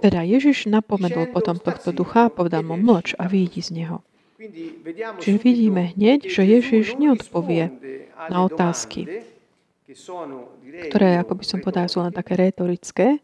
Teda 0.05 0.21
Ježiš 0.23 0.69
napomenul 0.69 1.33
potom 1.33 1.57
tohto 1.57 1.91
ducha 1.91 2.29
a 2.29 2.35
povedal 2.35 2.61
mu 2.61 2.77
mlč 2.77 3.17
a 3.17 3.25
vyjdi 3.25 3.63
z 3.65 3.71
neho. 3.73 4.05
Čiže 5.23 5.39
vidíme 5.39 5.95
hneď, 5.95 6.27
že 6.27 6.43
Ježiš 6.43 6.99
neodpovie 6.99 7.71
na 8.27 8.39
otázky, 8.43 9.23
ktoré, 10.91 11.21
ako 11.23 11.33
by 11.39 11.45
som 11.47 11.59
povedal, 11.63 11.87
sú 11.87 12.03
len 12.03 12.11
také 12.11 12.35
retorické, 12.35 13.23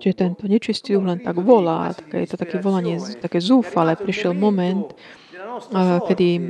Čiže 0.00 0.14
tento 0.16 0.44
nečistý 0.48 0.96
duch 0.96 1.04
len 1.04 1.20
tak 1.20 1.36
volá, 1.36 1.92
také, 1.92 2.24
je 2.24 2.28
to 2.32 2.36
také 2.40 2.56
volanie, 2.58 2.96
také 3.20 3.38
zúfale. 3.44 3.92
Prišiel 3.94 4.32
moment, 4.32 4.88
kedy 6.08 6.40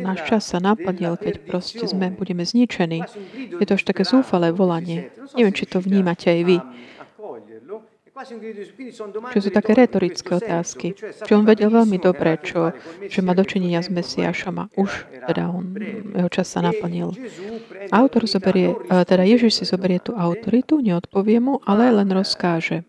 náš 0.00 0.18
čas 0.30 0.42
sa 0.46 0.62
napadil, 0.62 1.18
keď 1.18 1.42
proste 1.42 1.84
sme, 1.90 2.14
budeme 2.14 2.46
zničení. 2.46 3.02
Je 3.58 3.64
to 3.66 3.74
až 3.74 3.82
také 3.82 4.06
zúfalé 4.06 4.54
volanie. 4.54 5.10
Neviem, 5.34 5.52
či 5.52 5.66
to 5.66 5.82
vnímate 5.82 6.30
aj 6.30 6.40
vy. 6.46 6.58
Čo 9.30 9.40
sú 9.40 9.50
také 9.50 9.72
retorické 9.72 10.30
otázky. 10.36 10.92
Čo 10.96 11.32
on 11.40 11.44
vedel 11.48 11.72
veľmi 11.72 11.96
dobre, 11.96 12.36
čo, 12.44 12.74
čo 13.08 13.20
má 13.24 13.32
dočinenia 13.32 13.80
s 13.80 13.88
Mesiášom 13.88 14.54
a 14.60 14.64
už 14.76 15.08
teda 15.30 15.48
on, 15.48 15.76
jeho 16.14 16.30
čas 16.30 16.52
sa 16.52 16.60
naplnil. 16.60 17.16
Autor 17.88 18.28
zoberie, 18.28 18.76
teda 18.88 19.24
Ježiš 19.24 19.62
si 19.62 19.64
zoberie 19.64 20.00
tú 20.00 20.12
autoritu, 20.16 20.84
neodpovie 20.84 21.40
mu, 21.40 21.64
ale 21.64 21.88
len 21.90 22.08
rozkáže 22.12 22.84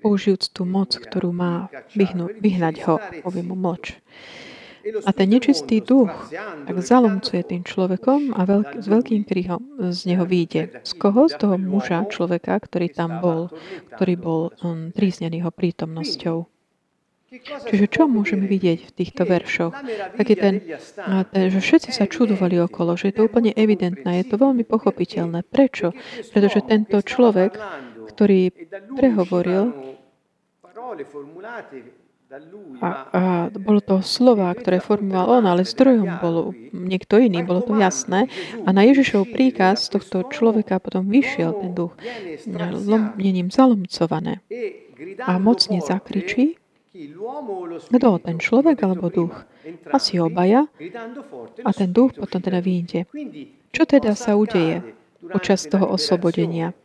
použijúc 0.00 0.54
tú 0.54 0.62
moc, 0.62 0.94
ktorú 0.94 1.34
má 1.34 1.66
vyhnú, 1.92 2.30
vyhnať 2.38 2.74
ho, 2.86 2.94
povie 3.26 3.42
mu 3.42 3.58
moč. 3.58 3.98
A 5.04 5.10
ten 5.12 5.28
nečistý 5.28 5.80
duch 5.82 6.10
tak 6.66 6.76
zalomcuje 6.78 7.42
tým 7.44 7.62
človekom 7.64 8.32
a 8.36 8.42
veľk, 8.44 8.82
s 8.82 8.86
veľkým 8.86 9.22
kríhom 9.28 9.62
z 9.92 10.00
neho 10.08 10.24
vyjde. 10.24 10.82
Z 10.84 10.92
koho? 10.96 11.26
Z 11.28 11.40
toho 11.40 11.56
muža, 11.60 12.08
človeka, 12.08 12.56
ktorý 12.58 12.88
tam 12.92 13.20
bol, 13.20 13.52
ktorý 13.96 14.14
bol 14.16 14.42
um, 14.64 14.94
tríznený 14.94 15.44
jeho 15.44 15.52
prítomnosťou. 15.52 16.48
Čiže 17.68 17.92
čo 17.92 18.08
môžeme 18.08 18.48
vidieť 18.48 18.88
v 18.88 18.94
týchto 19.04 19.28
veršoch? 19.28 19.76
Taký 20.16 20.34
ten, 20.40 20.54
že 21.36 21.60
všetci 21.60 21.92
sa 21.92 22.08
čudovali 22.08 22.56
okolo, 22.64 22.96
že 22.96 23.12
je 23.12 23.20
to 23.20 23.28
úplne 23.28 23.52
evidentné, 23.52 24.24
je 24.24 24.32
to 24.32 24.40
veľmi 24.40 24.64
pochopiteľné. 24.64 25.44
Prečo? 25.44 25.92
Pretože 26.32 26.64
tento 26.64 26.96
človek, 27.04 27.52
ktorý 28.16 28.48
prehovoril, 28.96 29.76
a, 32.84 32.88
a 33.08 33.22
bolo 33.56 33.80
to 33.80 34.04
slova, 34.04 34.52
ktoré 34.52 34.84
formoval 34.84 35.40
on, 35.40 35.44
ale 35.48 35.64
zdrojom 35.64 36.20
bol 36.20 36.52
niekto 36.76 37.16
iný, 37.16 37.40
bolo 37.40 37.64
to 37.64 37.72
jasné. 37.80 38.28
A 38.68 38.72
na 38.76 38.84
Ježišov 38.84 39.32
príkaz 39.32 39.88
tohto 39.88 40.28
človeka 40.28 40.76
potom 40.76 41.08
vyšiel 41.08 41.56
ten 41.56 41.72
duch, 41.72 41.96
lomnením 42.84 43.48
zalomcované. 43.48 44.44
A 45.24 45.40
mocne 45.40 45.80
zakričí, 45.80 46.60
kto, 47.88 48.08
ten 48.20 48.36
človek 48.36 48.76
alebo 48.84 49.08
duch? 49.08 49.34
Asi 49.88 50.20
obaja. 50.20 50.68
A 51.64 51.70
ten 51.72 51.90
duch 51.96 52.12
potom 52.12 52.40
teda 52.44 52.60
vyjde. 52.60 53.08
Čo 53.72 53.82
teda 53.88 54.12
sa 54.12 54.36
udeje 54.36 54.84
počas 55.32 55.64
toho 55.64 55.88
oslobodenia? 55.88 56.76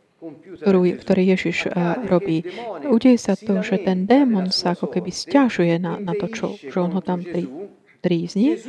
Ktorú, 0.60 0.80
ktorý 1.00 1.22
Ježiš 1.36 1.68
uh, 1.68 2.00
robí. 2.06 2.46
Udeje 2.86 3.18
sa 3.20 3.34
to, 3.36 3.60
že 3.60 3.82
ten 3.82 4.08
démon 4.08 4.48
sa 4.54 4.72
ako 4.72 4.88
keby 4.90 5.10
stiažuje 5.10 5.76
na, 5.80 6.00
na 6.00 6.12
to, 6.16 6.26
čo, 6.30 6.46
že 6.56 6.76
on 6.80 6.92
ho 6.94 7.02
tam 7.04 7.20
tri, 7.22 7.44
trízni 8.00 8.60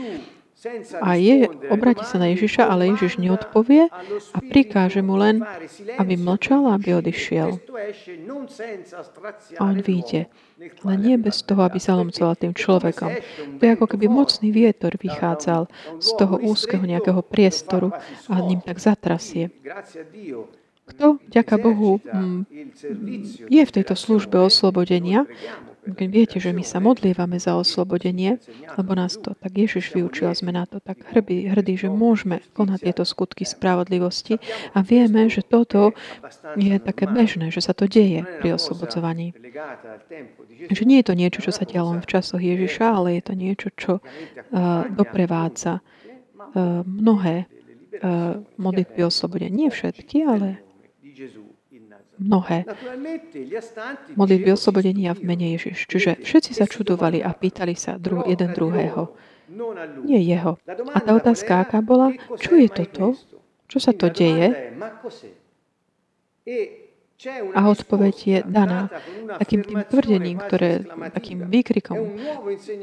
a 1.01 1.13
je, 1.13 1.45
obráti 1.69 2.05
sa 2.09 2.17
na 2.17 2.33
Ježiša, 2.33 2.65
ale 2.65 2.89
Ježiš 2.97 3.21
neodpovie 3.21 3.91
a 4.33 4.37
prikáže 4.41 5.05
mu 5.05 5.19
len, 5.19 5.45
aby 5.99 6.17
mlčal 6.17 6.65
a 6.65 6.79
aby 6.79 6.97
odišiel. 6.97 7.61
A 9.59 9.61
on 9.61 9.77
vyjde. 9.83 10.25
Ale 10.81 10.93
nie 10.97 11.15
bez 11.21 11.43
toho, 11.45 11.61
aby 11.67 11.77
zalomcoval 11.77 12.39
tým 12.39 12.53
človekom. 12.55 13.11
To 13.59 13.61
je 13.61 13.71
ako 13.75 13.85
keby 13.93 14.09
mocný 14.09 14.49
vietor 14.49 14.97
vychádzal 14.97 15.69
z 16.01 16.09
toho 16.17 16.35
úzkeho 16.41 16.81
nejakého 16.81 17.21
priestoru 17.21 17.93
a 18.31 18.35
ním 18.41 18.63
tak 18.63 18.81
zatrasie. 18.81 19.53
Kto, 20.85 21.17
ďaká 21.33 21.57
Bohu, 21.57 21.97
mm, 21.97 22.45
je 23.49 23.63
v 23.65 23.73
tejto 23.73 23.97
službe 23.97 24.37
oslobodenia, 24.37 25.25
keď 25.85 26.07
viete, 26.09 26.37
že 26.41 26.49
my 26.49 26.65
sa 26.65 26.81
modlievame 26.81 27.37
za 27.37 27.53
oslobodenie, 27.53 28.41
lebo 28.73 28.97
nás 28.97 29.21
to 29.21 29.37
tak 29.37 29.53
Ježiš 29.53 29.93
vyučil, 29.93 30.33
sme 30.33 30.49
na 30.49 30.65
to 30.65 30.81
tak 30.81 30.97
hrdí, 31.13 31.45
hrdí, 31.45 31.77
že 31.77 31.93
môžeme 31.93 32.41
konať 32.57 32.89
tieto 32.89 33.05
skutky 33.05 33.45
spravodlivosti 33.45 34.41
a 34.73 34.81
vieme, 34.81 35.29
že 35.29 35.45
toto 35.45 35.93
je 36.57 36.81
také 36.81 37.05
bežné, 37.05 37.53
že 37.53 37.61
sa 37.61 37.77
to 37.77 37.85
deje 37.85 38.25
pri 38.41 38.57
oslobodzovaní. 38.57 39.37
Že 40.73 40.83
nie 40.89 41.05
je 41.05 41.05
to 41.05 41.13
niečo, 41.13 41.39
čo 41.45 41.53
sa 41.53 41.69
dialo 41.69 42.01
v 42.01 42.09
časoch 42.09 42.41
Ježiša, 42.41 42.85
ale 42.89 43.21
je 43.21 43.23
to 43.29 43.33
niečo, 43.37 43.67
čo 43.77 43.93
uh, 44.01 44.89
doprevádza 44.89 45.85
uh, 45.85 46.81
mnohé 46.81 47.45
uh, 47.45 48.41
modlitby 48.57 49.05
oslobodenia. 49.05 49.53
Nie 49.53 49.69
všetky, 49.69 50.25
ale 50.25 50.64
mnohé 52.19 52.65
modlitby 54.15 54.49
oslobodenia 54.55 55.11
v 55.15 55.21
mene 55.23 55.47
Ježiš. 55.55 55.87
Čiže 55.87 56.11
všetci 56.23 56.51
sa 56.55 56.65
čudovali 56.67 57.19
a 57.23 57.31
pýtali 57.35 57.75
sa 57.75 57.99
dru- 57.99 58.25
jeden 58.27 58.51
druhého. 58.55 59.11
Nie 60.03 60.21
jeho. 60.25 60.57
A 60.93 60.97
tá 60.99 61.11
otázka, 61.13 61.61
aká 61.61 61.79
bola, 61.85 62.11
čo 62.41 62.57
je 62.57 62.67
toto? 62.71 63.13
Čo 63.65 63.77
sa 63.81 63.91
to 63.93 64.09
deje? 64.09 64.73
A 67.55 67.71
odpoveď 67.71 68.15
je 68.27 68.39
daná 68.43 68.91
takým 69.39 69.63
tým 69.63 69.81
tvrdením, 69.87 70.35
ktoré, 70.35 70.83
takým 71.15 71.47
výkrikom, 71.47 72.19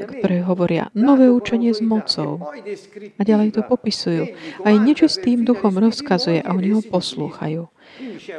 ktoré 0.00 0.40
hovoria 0.40 0.88
nové 0.96 1.28
učenie 1.28 1.76
s 1.76 1.84
mocou. 1.84 2.40
A 3.20 3.22
ďalej 3.22 3.60
to 3.60 3.62
popisujú. 3.62 4.32
Aj 4.64 4.74
nečistým 4.80 5.44
duchom 5.44 5.76
rozkazuje 5.76 6.40
a 6.40 6.48
oni 6.56 6.72
ho 6.72 6.80
poslúchajú. 6.80 7.68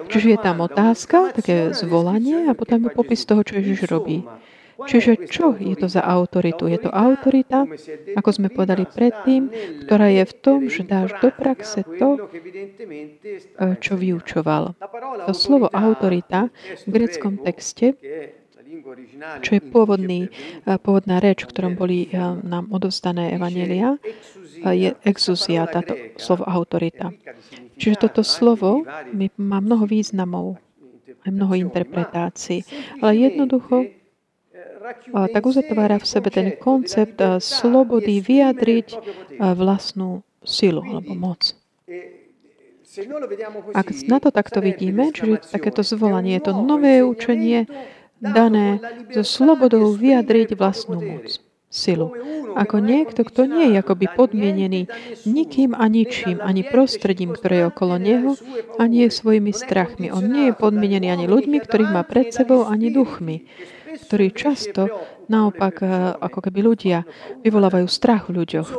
Čiže 0.10 0.27
je 0.33 0.39
tam 0.41 0.65
otázka, 0.65 1.36
také 1.36 1.72
zvolanie 1.77 2.50
a 2.50 2.57
potom 2.57 2.88
je 2.88 2.91
popis 2.91 3.22
toho, 3.25 3.45
čo 3.45 3.60
Ježiš 3.62 3.86
robí. 3.89 4.25
Čiže 4.74 5.29
čo 5.29 5.53
je 5.53 5.75
to 5.77 5.86
za 5.86 6.01
autoritu? 6.01 6.65
Je 6.65 6.81
to 6.81 6.89
autorita, 6.89 7.69
ako 8.17 8.29
sme 8.33 8.50
povedali 8.50 8.89
predtým, 8.89 9.53
ktorá 9.86 10.10
je 10.10 10.24
v 10.25 10.33
tom, 10.41 10.60
že 10.67 10.81
dáš 10.83 11.13
do 11.22 11.29
praxe 11.29 11.86
to, 11.86 12.25
eh, 12.25 13.77
čo 13.77 13.93
vyučoval. 13.93 14.74
To 15.29 15.33
slovo 15.33 15.69
autorita 15.69 16.50
v 16.83 16.89
greckom 16.89 17.38
texte 17.39 17.93
čo 19.45 19.51
je 19.53 19.62
pôvodný, 19.62 20.27
eh, 20.27 20.77
pôvodná 20.81 21.22
reč, 21.22 21.45
v 21.45 21.51
ktorom 21.53 21.74
boli 21.77 22.10
eh, 22.10 22.17
nám 22.41 22.74
odovzdané 22.74 23.38
evanelia, 23.38 24.01
je 24.63 24.95
exusia, 25.03 25.67
táto 25.67 25.93
slovo 26.15 26.48
autorita. 26.48 27.12
Čiže 27.83 27.99
toto 27.99 28.23
slovo 28.23 28.87
má 29.35 29.59
mnoho 29.59 29.83
významov, 29.83 30.55
aj 31.27 31.31
mnoho 31.35 31.67
interpretácií. 31.67 32.63
Ale 33.03 33.27
jednoducho 33.27 33.91
tak 35.11 35.43
uzatvára 35.43 35.99
v 35.99 36.07
sebe 36.07 36.31
ten 36.31 36.55
koncept 36.55 37.19
slobody 37.43 38.23
vyjadriť 38.23 38.87
vlastnú 39.35 40.23
silu 40.47 40.79
alebo 40.79 41.11
moc. 41.11 41.51
Ak 43.75 43.87
na 44.07 44.23
to 44.23 44.31
takto 44.31 44.63
vidíme, 44.63 45.11
čiže 45.11 45.51
takéto 45.51 45.83
zvolanie, 45.83 46.39
to 46.39 46.55
nové 46.55 47.03
učenie 47.03 47.67
dané 48.23 48.79
so 49.11 49.27
slobodou 49.27 49.91
vyjadriť 49.91 50.55
vlastnú 50.55 51.03
moc, 51.03 51.43
silu. 51.73 52.13
Ako 52.53 52.77
niekto, 52.77 53.25
kto 53.25 53.49
nie 53.49 53.73
je 53.73 53.81
akoby 53.81 54.05
podmienený 54.13 54.85
nikým 55.25 55.73
a 55.73 55.89
ničím, 55.89 56.37
ani 56.37 56.61
prostredím, 56.61 57.33
ktoré 57.33 57.65
je 57.65 57.69
okolo 57.73 57.97
neho, 57.97 58.37
ani 58.77 59.09
je 59.09 59.09
svojimi 59.09 59.49
strachmi. 59.49 60.13
On 60.13 60.21
nie 60.21 60.53
je 60.53 60.59
podmienený 60.61 61.09
ani 61.09 61.25
ľuďmi, 61.25 61.57
ktorých 61.57 61.89
má 61.89 62.05
pred 62.05 62.29
sebou, 62.29 62.69
ani 62.69 62.93
duchmi 62.93 63.49
ktorí 63.93 64.33
často 64.33 64.89
naopak 65.29 65.85
eh, 65.85 65.89
ako 66.17 66.49
keby 66.49 66.59
ľudia 66.65 67.05
vyvolávajú 67.45 67.87
strach 67.87 68.27
v 68.27 68.43
ľuďoch. 68.43 68.69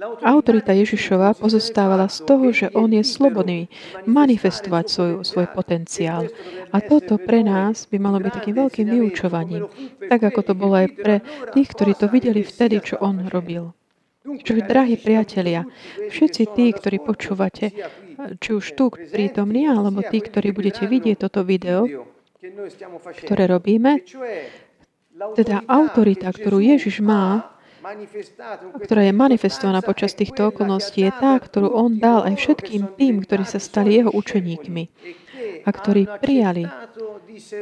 Autorita 0.00 0.72
Ježišova 0.72 1.36
pozostávala 1.36 2.08
z 2.08 2.18
toho, 2.24 2.46
že 2.56 2.72
on 2.72 2.88
je 2.88 3.04
slobodný 3.04 3.68
manifestovať 4.08 4.84
svoj, 4.88 5.12
svoj 5.28 5.46
potenciál. 5.52 6.24
A 6.72 6.80
toto 6.80 7.20
pre 7.20 7.44
nás 7.44 7.84
by 7.84 8.00
malo 8.00 8.16
byť 8.16 8.32
takým 8.32 8.56
veľkým 8.64 8.86
vyučovaním. 8.88 9.68
Tak 10.08 10.32
ako 10.32 10.40
to 10.40 10.52
bolo 10.56 10.80
aj 10.80 10.88
pre 10.96 11.16
tých, 11.52 11.68
ktorí 11.76 11.92
to 12.00 12.08
videli 12.08 12.40
vtedy, 12.40 12.80
čo 12.80 12.96
on 13.04 13.28
robil. 13.28 13.76
Čiže, 14.20 14.68
drahí 14.68 14.96
priatelia, 14.96 15.68
všetci 16.08 16.42
tí, 16.52 16.72
ktorí 16.72 17.00
počúvate, 17.04 17.72
či 18.40 18.50
už 18.52 18.76
tu 18.76 18.88
prítomní, 18.92 19.68
alebo 19.68 20.00
tí, 20.04 20.20
ktorí 20.20 20.52
budete 20.52 20.88
vidieť 20.88 21.28
toto 21.28 21.44
video, 21.44 22.08
ktoré 23.20 23.48
robíme, 23.48 24.00
teda 25.36 25.64
autorita, 25.68 26.32
ktorú 26.32 26.60
Ježiš 26.64 27.04
má, 27.04 27.52
ktorá 28.84 29.02
je 29.08 29.14
manifestovaná 29.16 29.80
počas 29.80 30.12
týchto 30.12 30.52
okolností, 30.52 31.08
je 31.08 31.12
tá, 31.16 31.36
ktorú 31.40 31.72
on 31.72 31.96
dal 31.96 32.24
aj 32.28 32.36
všetkým 32.36 32.96
tým, 33.00 33.24
ktorí 33.24 33.44
sa 33.48 33.56
stali 33.56 33.96
jeho 33.96 34.12
učeníkmi 34.12 34.84
a 35.64 35.68
ktorí 35.72 36.04
prijali 36.20 36.68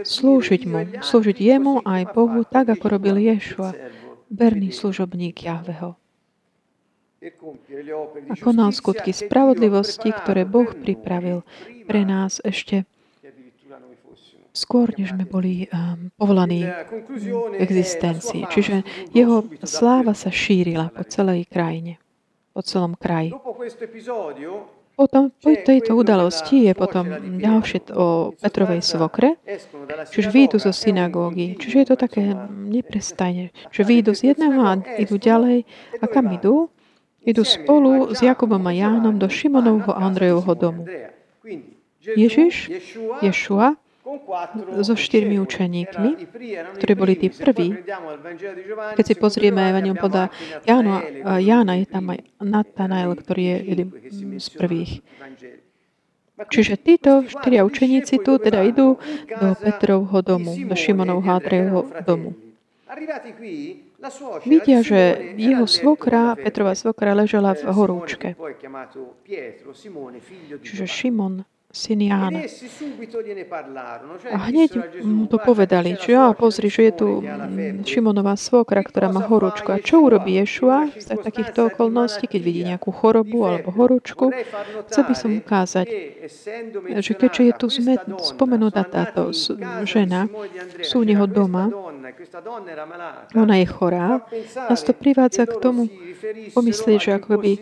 slúžiť 0.02 0.62
mu, 0.66 0.81
slúžiť 0.98 1.38
jemu 1.38 1.87
aj 1.87 2.02
Bohu, 2.11 2.42
tak 2.42 2.74
ako 2.74 2.98
robil 2.98 3.16
Ješua, 3.20 3.72
verný 4.33 4.74
služobník 4.74 5.46
Jahveho. 5.46 5.94
A 8.31 8.35
konal 8.38 8.70
skutky 8.70 9.11
spravodlivosti, 9.11 10.14
ktoré 10.14 10.46
Boh 10.46 10.70
pripravil 10.70 11.42
pre 11.90 12.07
nás 12.07 12.38
ešte 12.46 12.87
skôr, 14.52 14.90
než 14.98 15.14
sme 15.14 15.24
boli 15.28 15.68
um, 15.70 16.11
povolaní 16.18 16.66
existencii. 17.58 18.48
Čiže 18.50 18.82
jeho 19.14 19.46
sláva 19.62 20.12
sa 20.12 20.28
šírila 20.32 20.90
po 20.92 21.04
celej 21.06 21.46
krajine, 21.46 21.96
po 22.52 22.61
celom 22.64 22.98
kraji. 22.98 23.34
Potom 24.98 25.30
po 25.30 25.54
tejto 25.54 25.94
udalosti 25.94 26.66
je 26.66 26.74
potom 26.74 27.06
ďalšie 27.38 27.94
o 27.94 28.34
Petrovej 28.34 28.82
svokre, 28.82 29.38
čiže 30.11 30.34
výjdu 30.34 30.58
zo 30.58 30.74
synagógy. 30.74 31.54
Čiže 31.54 31.76
je 31.78 31.87
to 31.87 31.96
také 32.02 32.34
neprestajne, 32.50 33.54
že 33.70 33.87
výjdu 33.87 34.18
z 34.18 34.34
jedného 34.34 34.58
a 34.58 34.74
idú 34.98 35.14
ďalej. 35.14 35.62
A 36.02 36.04
kam 36.11 36.34
idú? 36.34 36.66
Idú 37.22 37.46
spolu 37.46 38.11
s 38.11 38.26
Jakubom 38.26 38.66
a 38.66 38.74
Jánom 38.74 39.22
do 39.22 39.30
Šimonovho 39.30 39.94
a 39.94 40.02
Andrejovho 40.02 40.54
domu. 40.58 40.82
Ježiš, 42.02 42.66
Ješua, 43.22 43.78
so 44.82 44.94
štyrmi 44.96 45.36
učeníkmi, 45.42 46.10
ktorí 46.80 46.92
boli 46.96 47.14
tí 47.16 47.28
prví. 47.28 47.84
Keď 48.96 49.04
si 49.04 49.14
pozrieme 49.16 49.68
Evangelium 49.68 49.98
podľa 49.98 50.32
Jána, 50.64 51.04
Jána, 51.38 51.74
je 51.76 51.86
tam 51.86 52.04
aj 52.12 52.20
Natanael, 52.40 53.12
ktorý 53.12 53.42
je 53.42 53.56
jeden 53.68 53.88
z 54.40 54.48
prvých. 54.54 54.92
Čiže 56.38 56.78
títo 56.78 57.26
štyria 57.26 57.66
učeníci 57.66 58.22
tu 58.22 58.38
teda 58.38 58.62
idú 58.62 58.94
do 59.26 59.48
Petrovho 59.58 60.22
domu, 60.22 60.54
do 60.54 60.74
Šimonovho 60.78 61.26
Andrejovho 61.26 61.82
domu. 62.06 62.30
Vidia, 64.46 64.78
že 64.86 65.34
jeho 65.34 65.66
svokra, 65.66 66.38
Petrova 66.38 66.78
svokra, 66.78 67.18
ležela 67.18 67.58
v 67.58 67.66
horúčke. 67.74 68.38
Čiže 70.62 70.86
Šimon, 70.86 71.42
syn 71.68 72.00
Jána. 72.00 72.40
A 74.33 74.37
hneď 74.48 74.70
mu 75.04 75.28
to 75.28 75.37
povedali, 75.37 76.00
že 76.00 76.16
ja, 76.16 76.33
pozri, 76.33 76.72
že 76.72 76.88
je 76.88 76.92
tu 76.96 77.09
Šimonová 77.85 78.40
svokra, 78.40 78.81
ktorá 78.81 79.12
má 79.12 79.20
horúčku. 79.28 79.76
A 79.76 79.76
čo 79.76 80.00
urobí 80.00 80.40
Ješua? 80.40 80.88
Z 80.96 81.12
takýchto 81.20 81.68
okolností, 81.68 82.24
keď 82.24 82.40
vidí 82.40 82.62
nejakú 82.64 82.88
chorobu 82.88 83.44
alebo 83.44 83.68
horúčku? 83.68 84.33
Chcel 84.88 85.04
by 85.04 85.14
som 85.14 85.31
ukázať, 85.37 85.87
že 87.04 87.12
keďže 87.12 87.42
je 87.52 87.54
tu 87.61 87.66
spomenutá 88.24 88.88
táto 88.88 89.37
žena, 89.85 90.24
sú 90.81 91.04
u 91.04 91.07
neho 91.07 91.28
doma, 91.28 91.68
ona 93.37 93.54
je 93.61 93.66
chorá, 93.68 94.24
nás 94.57 94.81
to 94.81 94.96
privádza 94.96 95.44
k 95.44 95.61
tomu 95.61 95.85
pomyslieť, 96.57 96.98
že 96.98 97.11
ako 97.20 97.33
by 97.37 97.52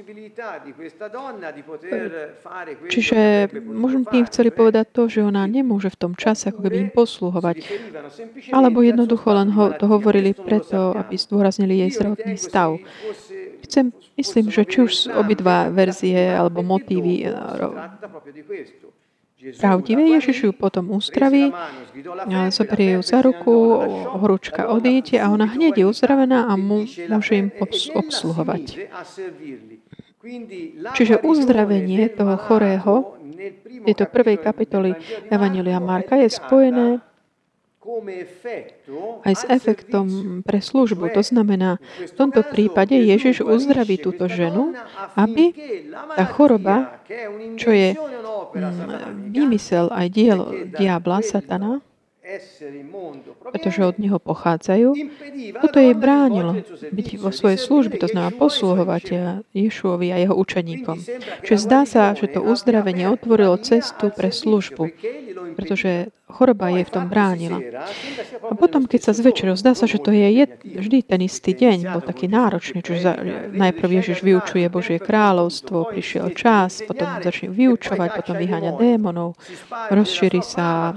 Čiže 2.88 3.48
možno 3.96 4.12
tým 4.12 4.24
chceli 4.28 4.50
povedať 4.52 4.92
to, 4.92 5.08
že 5.08 5.24
ona 5.24 5.48
nemôže 5.48 5.88
v 5.88 5.96
tom 5.96 6.12
čase 6.12 6.52
ako 6.52 6.60
keby 6.68 6.76
im 6.84 6.90
posluhovať. 6.92 7.56
Alebo 8.52 8.84
jednoducho 8.84 9.32
len 9.32 9.48
ho, 9.56 9.72
to 9.72 9.88
hovorili 9.88 10.36
preto, 10.36 10.92
aby 10.92 11.16
zdôraznili 11.16 11.88
jej 11.88 11.90
zdravotný 11.96 12.36
stav. 12.36 12.76
Chcem, 13.64 13.90
myslím, 14.20 14.52
že 14.52 14.62
či 14.68 14.78
už 14.84 14.92
obidva 15.16 15.72
verzie 15.72 16.36
alebo 16.36 16.60
motívy 16.60 17.24
pravdivé, 19.36 20.02
Ježiš 20.16 20.48
ju 20.48 20.52
potom 20.52 20.90
uzdraví, 20.90 21.52
zoberie 22.50 22.96
ju 22.96 23.02
za 23.02 23.22
ruku, 23.22 23.52
horúčka 24.16 24.66
odíde 24.66 25.20
a 25.20 25.28
ona 25.28 25.44
hneď 25.44 25.84
je 25.84 25.86
uzdravená 25.86 26.48
a 26.48 26.56
môže 26.56 27.32
im 27.36 27.52
obsluhovať. 27.94 28.90
Čiže 30.96 31.22
uzdravenie 31.22 32.10
toho 32.12 32.34
chorého 32.40 33.16
tejto 33.86 34.04
prvej 34.10 34.42
kapitoly 34.42 34.98
Evangelia 35.30 35.78
Marka 35.78 36.18
je 36.18 36.28
spojené 36.32 36.98
aj 39.22 39.34
s 39.34 39.44
efektom 39.46 40.06
pre 40.42 40.58
službu. 40.58 41.06
To 41.14 41.22
znamená, 41.22 41.78
v 42.02 42.12
tomto 42.18 42.42
prípade 42.42 42.98
Ježiš 42.98 43.46
uzdraví 43.46 44.02
túto 44.02 44.26
ženu, 44.26 44.74
aby 45.14 45.54
tá 46.18 46.26
choroba, 46.26 46.98
čo 47.54 47.70
je 47.70 47.94
mm, 47.94 49.30
výmysel 49.30 49.86
aj 49.94 50.06
dielo 50.10 50.50
diabla, 50.74 51.22
satana, 51.22 51.78
pretože 53.54 53.86
od 53.86 53.96
neho 54.02 54.18
pochádzajú, 54.18 54.88
toto 55.62 55.78
jej 55.78 55.94
bránilo 55.94 56.58
byť 56.90 57.08
vo 57.22 57.30
svojej 57.30 57.58
službe, 57.58 58.02
to 58.02 58.10
znamená 58.10 58.34
posluhovať 58.34 59.04
Ješuovi 59.54 60.10
a 60.10 60.16
jeho 60.18 60.34
učeníkom. 60.34 60.98
Čiže 61.46 61.58
zdá 61.62 61.86
sa, 61.86 62.18
že 62.18 62.26
to 62.26 62.42
uzdravenie 62.42 63.06
otvorilo 63.06 63.54
cestu 63.62 64.10
pre 64.10 64.34
službu, 64.34 64.90
pretože 65.54 66.10
choroba 66.36 66.68
jej 66.68 66.84
v 66.84 66.92
tom 66.92 67.08
bránila. 67.08 67.56
A 68.44 68.52
potom, 68.52 68.84
keď 68.84 69.08
sa 69.08 69.12
zvečeril, 69.16 69.56
zdá 69.56 69.72
sa, 69.72 69.88
že 69.88 69.96
to 69.96 70.12
je 70.12 70.44
vždy 70.60 70.98
ten 71.00 71.24
istý 71.24 71.56
deň, 71.56 71.96
bol 71.96 72.04
taký 72.04 72.28
náročný, 72.28 72.84
čiže 72.84 73.16
najprv 73.56 74.04
Ježiš 74.04 74.20
vyučuje 74.20 74.68
Božie 74.68 75.00
kráľovstvo, 75.00 75.88
prišiel 75.96 76.36
čas, 76.36 76.84
potom 76.84 77.08
začne 77.24 77.48
vyučovať, 77.48 78.20
potom 78.20 78.36
vyháňa 78.36 78.76
démonov, 78.76 79.40
rozšíri 79.88 80.44
sa 80.44 80.92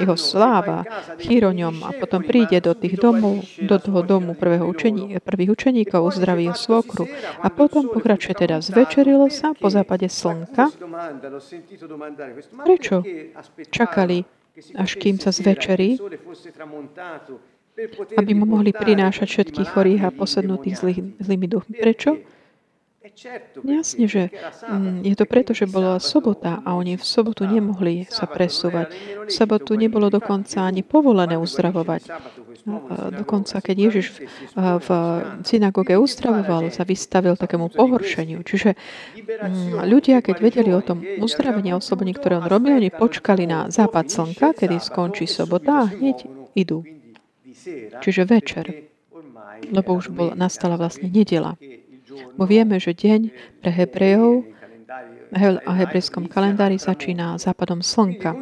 jeho 0.00 0.16
sláva 0.16 0.88
chýroňom 1.20 1.84
a 1.84 1.90
potom 1.92 2.24
príde 2.24 2.64
do 2.64 2.72
tých 2.72 2.96
domov, 2.96 3.44
do 3.60 3.76
toho 3.76 4.00
domu 4.00 4.32
prvého 4.32 4.64
učení, 4.64 5.20
prvých 5.20 5.52
učeníkov, 5.52 6.00
uzdraví 6.00 6.48
svokru. 6.56 7.04
A 7.42 7.52
potom 7.52 7.90
pokračuje 7.92 8.34
teda, 8.34 8.64
zvečerilo 8.64 9.28
sa 9.28 9.52
po 9.52 9.68
západe 9.68 10.08
slnka. 10.08 10.70
Prečo 12.64 13.02
čakali 13.70 14.24
až 14.76 14.90
kým 15.00 15.16
sa 15.16 15.32
zvečerí, 15.32 15.96
aby 18.20 18.32
mu 18.36 18.44
mohli 18.44 18.72
prinášať 18.72 19.28
všetkých 19.28 19.68
chorých 19.72 20.02
a 20.04 20.10
posadnutých 20.12 20.76
zlý, 20.76 20.94
zlými 21.24 21.46
duchmi. 21.48 21.76
Prečo? 21.80 22.20
Jasne, 23.66 24.06
že 24.06 24.30
mm, 24.70 25.02
je 25.02 25.14
to 25.18 25.26
preto, 25.26 25.50
že 25.50 25.66
bola 25.66 25.98
sobota 25.98 26.62
a 26.62 26.78
oni 26.78 26.94
v 26.94 27.04
sobotu 27.04 27.42
nemohli 27.50 28.06
sa 28.06 28.30
presúvať. 28.30 28.94
V 29.26 29.32
sobotu 29.32 29.74
nebolo 29.74 30.06
dokonca 30.06 30.62
ani 30.62 30.86
povolené 30.86 31.34
uzdravovať. 31.34 32.02
Dokonca, 33.18 33.58
keď 33.58 33.76
Ježiš 33.90 34.22
v 34.54 34.88
synagóge 35.42 35.98
uzdravoval, 35.98 36.70
sa 36.70 36.86
vystavil 36.86 37.34
takému 37.34 37.74
pohoršeniu. 37.74 38.46
Čiže 38.46 38.78
mm, 39.18 39.82
ľudia, 39.82 40.22
keď 40.22 40.36
vedeli 40.38 40.70
o 40.70 40.82
tom 40.82 41.02
uzdravení 41.02 41.74
a 41.74 41.82
oslobodení, 41.82 42.14
ktoré 42.14 42.38
on 42.38 42.46
robil, 42.46 42.78
oni 42.78 42.94
počkali 42.94 43.50
na 43.50 43.66
západ 43.66 44.06
slnka, 44.06 44.54
kedy 44.54 44.78
skončí 44.78 45.26
sobota 45.26 45.86
a 45.86 45.90
hneď 45.90 46.22
idú. 46.54 46.86
Čiže 48.02 48.22
večer, 48.30 48.86
lebo 49.70 49.98
už 49.98 50.14
bol, 50.14 50.38
nastala 50.38 50.78
vlastne 50.78 51.10
nedela. 51.10 51.58
Bo 52.36 52.44
vieme, 52.44 52.80
že 52.80 52.96
deň 52.96 53.20
pre 53.60 53.70
Hebrejov 53.70 54.44
a 55.64 55.72
hebrejskom 55.72 56.28
kalendári 56.28 56.76
začína 56.76 57.40
západom 57.40 57.80
slnka. 57.80 58.36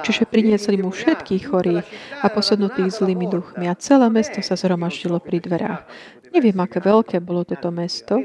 Čiže 0.00 0.24
priniesli 0.24 0.80
mu 0.80 0.88
všetkých 0.88 1.42
chorých 1.52 1.84
a 2.24 2.26
posadnutých 2.32 2.96
zlými 2.96 3.28
duchmi 3.28 3.68
a 3.68 3.76
celé 3.76 4.08
mesto 4.08 4.40
sa 4.40 4.56
zhromaždilo 4.56 5.20
pri 5.20 5.44
dverách. 5.44 5.84
Neviem, 6.32 6.56
aké 6.64 6.80
veľké 6.80 7.20
bolo 7.20 7.44
toto 7.44 7.68
mesto, 7.68 8.24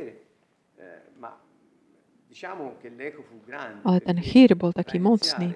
ale 3.84 3.98
ten 4.00 4.18
chýr 4.24 4.56
bol 4.56 4.72
taký 4.72 5.00
mocný. 5.04 5.56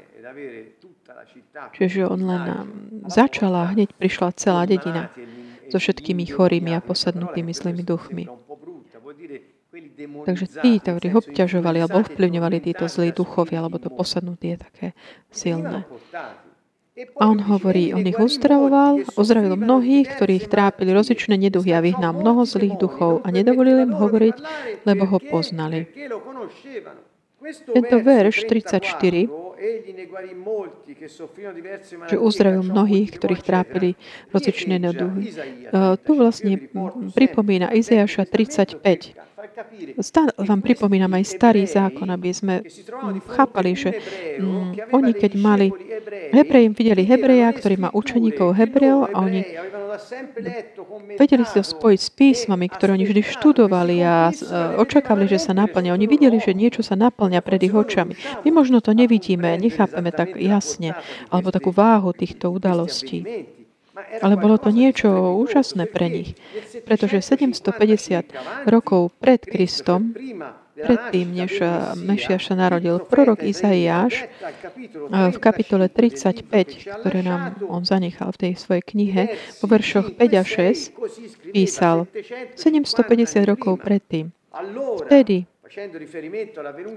Čiže 1.75 2.07
on 2.07 2.19
len 2.27 2.43
začal 3.07 3.55
a 3.55 3.71
hneď 3.71 3.95
prišla 3.95 4.35
celá 4.35 4.67
dedina 4.67 5.11
so 5.69 5.77
všetkými 5.77 6.27
chorými 6.27 6.73
a 6.75 6.83
posadnutými 6.83 7.53
zlými 7.53 7.83
duchmi. 7.85 8.25
Takže 10.25 10.45
tí, 10.65 10.81
ktorí 10.81 11.07
ho 11.13 11.21
obťažovali 11.21 11.77
alebo 11.77 12.01
ovplyvňovali 12.01 12.57
títo 12.57 12.89
zlí 12.89 13.13
duchovia, 13.13 13.61
alebo 13.61 13.77
to 13.77 13.93
posadnutie 13.93 14.57
je 14.57 14.59
také 14.65 14.87
silné. 15.29 15.85
A 17.15 17.31
on 17.31 17.39
hovorí, 17.39 17.95
on 17.95 18.03
ich 18.03 18.19
uzdravoval, 18.19 19.07
uzdravil 19.15 19.55
mnohých, 19.55 20.19
ktorých 20.19 20.51
trápili 20.51 20.91
rozličné 20.91 21.39
neduhy 21.39 21.71
a 21.71 21.79
vyhnal 21.79 22.11
mnoho 22.11 22.43
zlých 22.43 22.75
duchov 22.75 23.23
a 23.23 23.31
nedovolil 23.31 23.87
im 23.87 23.95
hovoriť, 23.95 24.35
lebo 24.83 25.07
ho 25.07 25.17
poznali. 25.21 25.87
Tento 27.73 27.95
verš 28.03 28.43
34 28.47 29.49
že 32.09 32.15
uzdravil 32.15 32.63
mnohých, 32.63 33.19
ktorých 33.19 33.43
trápili 33.43 33.99
rozličné 34.31 34.79
neduhy. 34.79 35.35
Tu 36.03 36.11
vlastne 36.15 36.53
pripomína 37.11 37.75
Izajaša 37.75 38.23
35. 38.23 39.28
Stále 40.03 40.31
vám 40.35 40.59
pripomínam 40.59 41.11
aj 41.15 41.25
starý 41.27 41.63
zákon, 41.63 42.07
aby 42.11 42.29
sme 42.35 42.55
chápali, 43.35 43.71
že 43.75 43.95
mm, 44.39 44.91
oni 44.91 45.11
keď 45.15 45.31
mali 45.39 45.67
Hebreji, 46.35 46.67
videli 46.75 47.03
Hebreja, 47.07 47.51
ktorý 47.55 47.75
má 47.79 47.89
učeníkov 47.95 48.55
Hebrejov 48.55 49.11
a 49.11 49.17
oni 49.23 49.41
vedeli 51.15 51.43
si 51.47 51.53
to 51.55 51.63
spojiť 51.63 51.99
s 51.99 52.09
písmami, 52.11 52.65
ktoré 52.67 52.95
oni 52.95 53.05
vždy 53.07 53.21
študovali 53.23 53.95
a 54.03 54.31
očakávali, 54.79 55.27
že 55.27 55.39
sa 55.39 55.55
naplňa. 55.55 55.95
Oni 55.95 56.07
videli, 56.07 56.39
že 56.39 56.55
niečo 56.55 56.83
sa 56.83 56.99
naplňa 56.99 57.39
pred 57.43 57.61
ich 57.63 57.75
očami. 57.75 58.15
My 58.43 58.49
možno 58.51 58.79
to 58.79 58.95
nevidíme, 58.95 59.55
nechápeme 59.59 60.11
tak 60.11 60.35
jasne, 60.39 60.95
alebo 61.31 61.51
takú 61.51 61.71
váhu 61.71 62.15
týchto 62.15 62.51
udalostí. 62.51 63.23
Ale 64.21 64.35
bolo 64.39 64.57
to 64.61 64.69
niečo 64.69 65.09
úžasné 65.39 65.87
pre 65.89 66.07
nich, 66.07 66.29
pretože 66.83 67.21
750 67.21 68.69
rokov 68.69 69.11
pred 69.19 69.43
Kristom, 69.43 70.15
predtým, 70.79 71.35
než 71.35 71.59
Mešiaš 71.99 72.51
sa 72.51 72.55
narodil, 72.55 73.03
prorok 73.03 73.43
Izaiáš 73.43 74.31
v 75.11 75.37
kapitole 75.43 75.91
35, 75.91 77.03
ktoré 77.03 77.19
nám 77.19 77.59
on 77.67 77.83
zanechal 77.83 78.31
v 78.31 78.47
tej 78.47 78.53
svojej 78.55 78.83
knihe, 78.87 79.21
vo 79.59 79.67
veršoch 79.67 80.15
5 80.15 80.39
a 80.39 80.43
6, 80.47 81.51
písal 81.51 82.07
750 82.55 83.43
rokov 83.43 83.75
predtým. 83.83 84.31
Vtedy, 85.03 85.43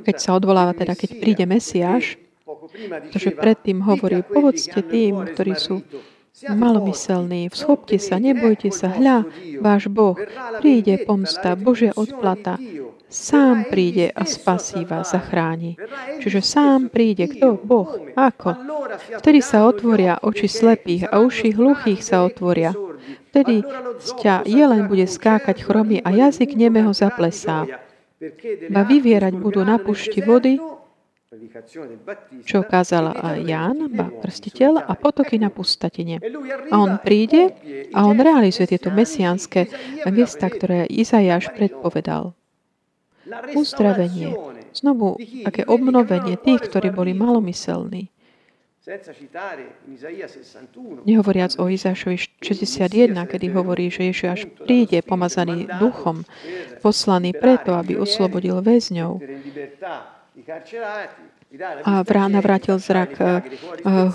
keď 0.06 0.16
sa 0.16 0.38
odvoláva 0.38 0.72
teda, 0.78 0.94
keď 0.94 1.10
príde 1.18 1.44
Mesiáš, 1.44 2.16
pretože 2.72 3.34
predtým 3.34 3.82
hovorí, 3.82 4.22
povedzte 4.22 4.78
tým, 4.84 5.26
ktorí 5.26 5.58
sú 5.58 5.82
malomyselní. 6.50 7.48
Vschopte 7.52 7.98
sa, 8.00 8.18
nebojte 8.18 8.72
sa, 8.74 8.88
hľa, 8.90 9.28
váš 9.60 9.86
Boh, 9.86 10.18
príde 10.58 10.98
pomsta, 11.06 11.54
Božia 11.54 11.92
odplata. 11.94 12.58
Sám 13.12 13.68
príde 13.68 14.08
a 14.08 14.24
spasí 14.24 14.88
vás, 14.88 15.12
zachráni. 15.12 15.76
Čiže 16.24 16.40
sám 16.40 16.88
príde. 16.88 17.28
Kto? 17.28 17.60
Boh. 17.60 18.08
Ako? 18.16 18.56
Vtedy 19.20 19.44
sa 19.44 19.68
otvoria 19.68 20.16
oči 20.24 20.48
slepých 20.48 21.12
a 21.12 21.20
uši 21.20 21.52
hluchých 21.52 22.00
sa 22.00 22.24
otvoria. 22.24 22.72
Vtedy 23.28 23.60
sťa 24.00 24.48
jelen 24.48 24.88
bude 24.88 25.04
skákať 25.04 25.60
chromy 25.60 26.00
a 26.00 26.08
jazyk 26.08 26.56
nemého 26.56 26.96
zaplesá. 26.96 27.68
Ba 28.72 28.82
vyvierať 28.88 29.36
budú 29.36 29.60
na 29.60 29.76
pušti 29.76 30.24
vody 30.24 30.56
čo 32.46 32.62
kázal 32.62 33.14
Ján, 33.42 33.90
krstiteľ, 34.22 34.86
a 34.86 34.92
potoky 34.94 35.42
na 35.42 35.50
pustatine. 35.50 36.22
A 36.70 36.74
on 36.78 37.02
príde 37.02 37.50
a 37.90 38.06
on 38.06 38.18
realizuje 38.18 38.70
tieto 38.70 38.94
mesiánske 38.94 39.66
gesta, 40.14 40.46
ktoré 40.46 40.86
Izajáš 40.86 41.50
predpovedal. 41.54 42.34
Uzdravenie, 43.54 44.34
znovu 44.74 45.18
také 45.46 45.62
obnovenie 45.66 46.38
tých, 46.38 46.66
ktorí 46.70 46.90
boli 46.90 47.14
malomyselní. 47.14 48.10
Nehovoriac 51.06 51.54
o 51.62 51.70
Izášovi 51.70 52.18
61, 52.42 53.14
kedy 53.14 53.46
hovorí, 53.54 53.94
že 53.94 54.10
Ježiš 54.10 54.50
príde 54.66 55.06
pomazaný 55.06 55.70
duchom, 55.78 56.26
poslaný 56.82 57.30
preto, 57.30 57.78
aby 57.78 57.94
oslobodil 57.94 58.58
väzňov 58.58 59.22
a 61.60 62.02
navrátil 62.28 62.78
zrak 62.78 63.20
eh, 63.20 63.42
eh, 63.84 64.12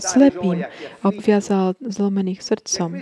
slepým 0.00 0.64
obviazal 1.04 1.78
zlomených 1.78 2.40
srdcom. 2.42 2.98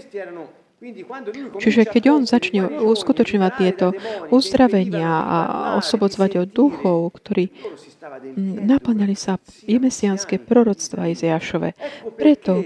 Čiže 1.56 1.88
keď 1.88 2.02
on 2.12 2.22
začne 2.28 2.68
uskutočňovať 2.68 3.52
tieto 3.56 3.86
uzdravenia 4.28 5.08
a 5.08 5.38
osobodzovať 5.80 6.46
od 6.46 6.48
duchov, 6.52 7.16
ktorí 7.16 7.48
mm, 7.48 8.60
naplňali 8.68 9.16
sa 9.16 9.40
mesianské 9.80 10.36
proroctva 10.36 11.08
Izeášove. 11.10 11.72
Preto, 12.14 12.60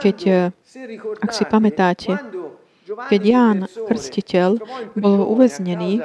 keď, 0.00 0.18
eh, 0.26 1.20
ak 1.20 1.30
si 1.36 1.44
pamätáte, 1.44 2.16
keď 2.86 3.20
Ján 3.20 3.58
Krstiteľ 3.66 4.62
bol 4.94 5.26
uväznený 5.26 6.00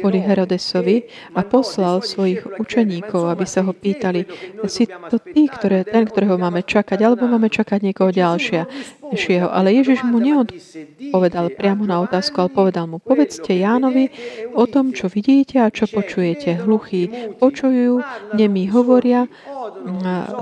kvôli 0.00 0.18
Herodesovi 0.20 1.06
a 1.34 1.46
poslal 1.46 2.02
svojich 2.02 2.44
učeníkov, 2.58 3.30
aby 3.30 3.44
sa 3.46 3.62
ho 3.62 3.72
pýtali, 3.72 4.26
si 4.66 4.88
to 4.88 5.16
ty, 5.22 5.46
ktoré, 5.46 5.86
ten, 5.86 6.04
ktorého 6.04 6.34
máme 6.34 6.66
čakať, 6.66 6.98
alebo 7.00 7.30
máme 7.30 7.46
čakať 7.48 7.78
niekoho 7.80 8.10
ďalšia, 8.10 8.66
ďalšieho. 9.14 9.46
Ale 9.46 9.70
Ježiš 9.70 10.02
mu 10.02 10.18
neodpovedal 10.18 11.54
priamo 11.54 11.86
na 11.86 12.02
otázku, 12.02 12.34
ale 12.42 12.50
povedal 12.50 12.90
mu, 12.90 12.98
povedzte 12.98 13.54
Jánovi 13.54 14.10
o 14.58 14.66
tom, 14.66 14.90
čo 14.90 15.06
vidíte 15.06 15.62
a 15.62 15.70
čo 15.70 15.86
počujete. 15.86 16.58
Hluchí 16.66 17.08
počujú, 17.38 18.02
nemí 18.34 18.66
hovoria, 18.74 19.30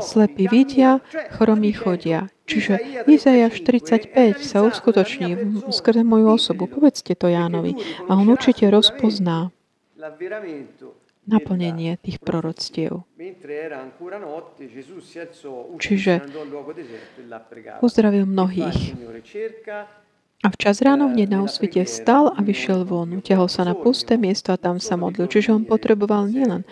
slepí 0.01 0.49
vidia, 0.49 1.05
chromí 1.37 1.77
chodia. 1.77 2.33
Čiže 2.49 3.07
Izajaš 3.07 3.63
45 3.63 4.41
sa 4.43 4.67
uskutoční 4.67 5.63
skrze 5.71 6.03
moju 6.03 6.27
osobu. 6.35 6.67
Povedzte 6.67 7.15
to 7.15 7.31
Jánovi. 7.31 7.77
A 8.09 8.19
on 8.19 8.27
určite 8.27 8.67
rozpozná 8.73 9.53
naplnenie 11.27 11.99
tých 12.03 12.19
proroctiev. 12.19 13.07
Čiže 15.79 16.13
uzdravil 17.83 18.25
mnohých. 18.27 18.81
A 20.43 20.51
včas 20.51 20.83
ráno 20.83 21.07
hneď 21.07 21.39
na 21.39 21.41
osvite 21.47 21.87
vstal 21.87 22.35
a 22.35 22.43
vyšiel 22.43 22.83
von. 22.83 23.15
Utiahol 23.15 23.47
sa 23.47 23.63
na 23.63 23.79
pusté 23.79 24.19
miesto 24.19 24.51
a 24.51 24.59
tam 24.59 24.83
sa 24.83 24.99
modlil. 24.99 25.31
Čiže 25.31 25.55
on 25.55 25.63
potreboval 25.63 26.27
nielen 26.27 26.67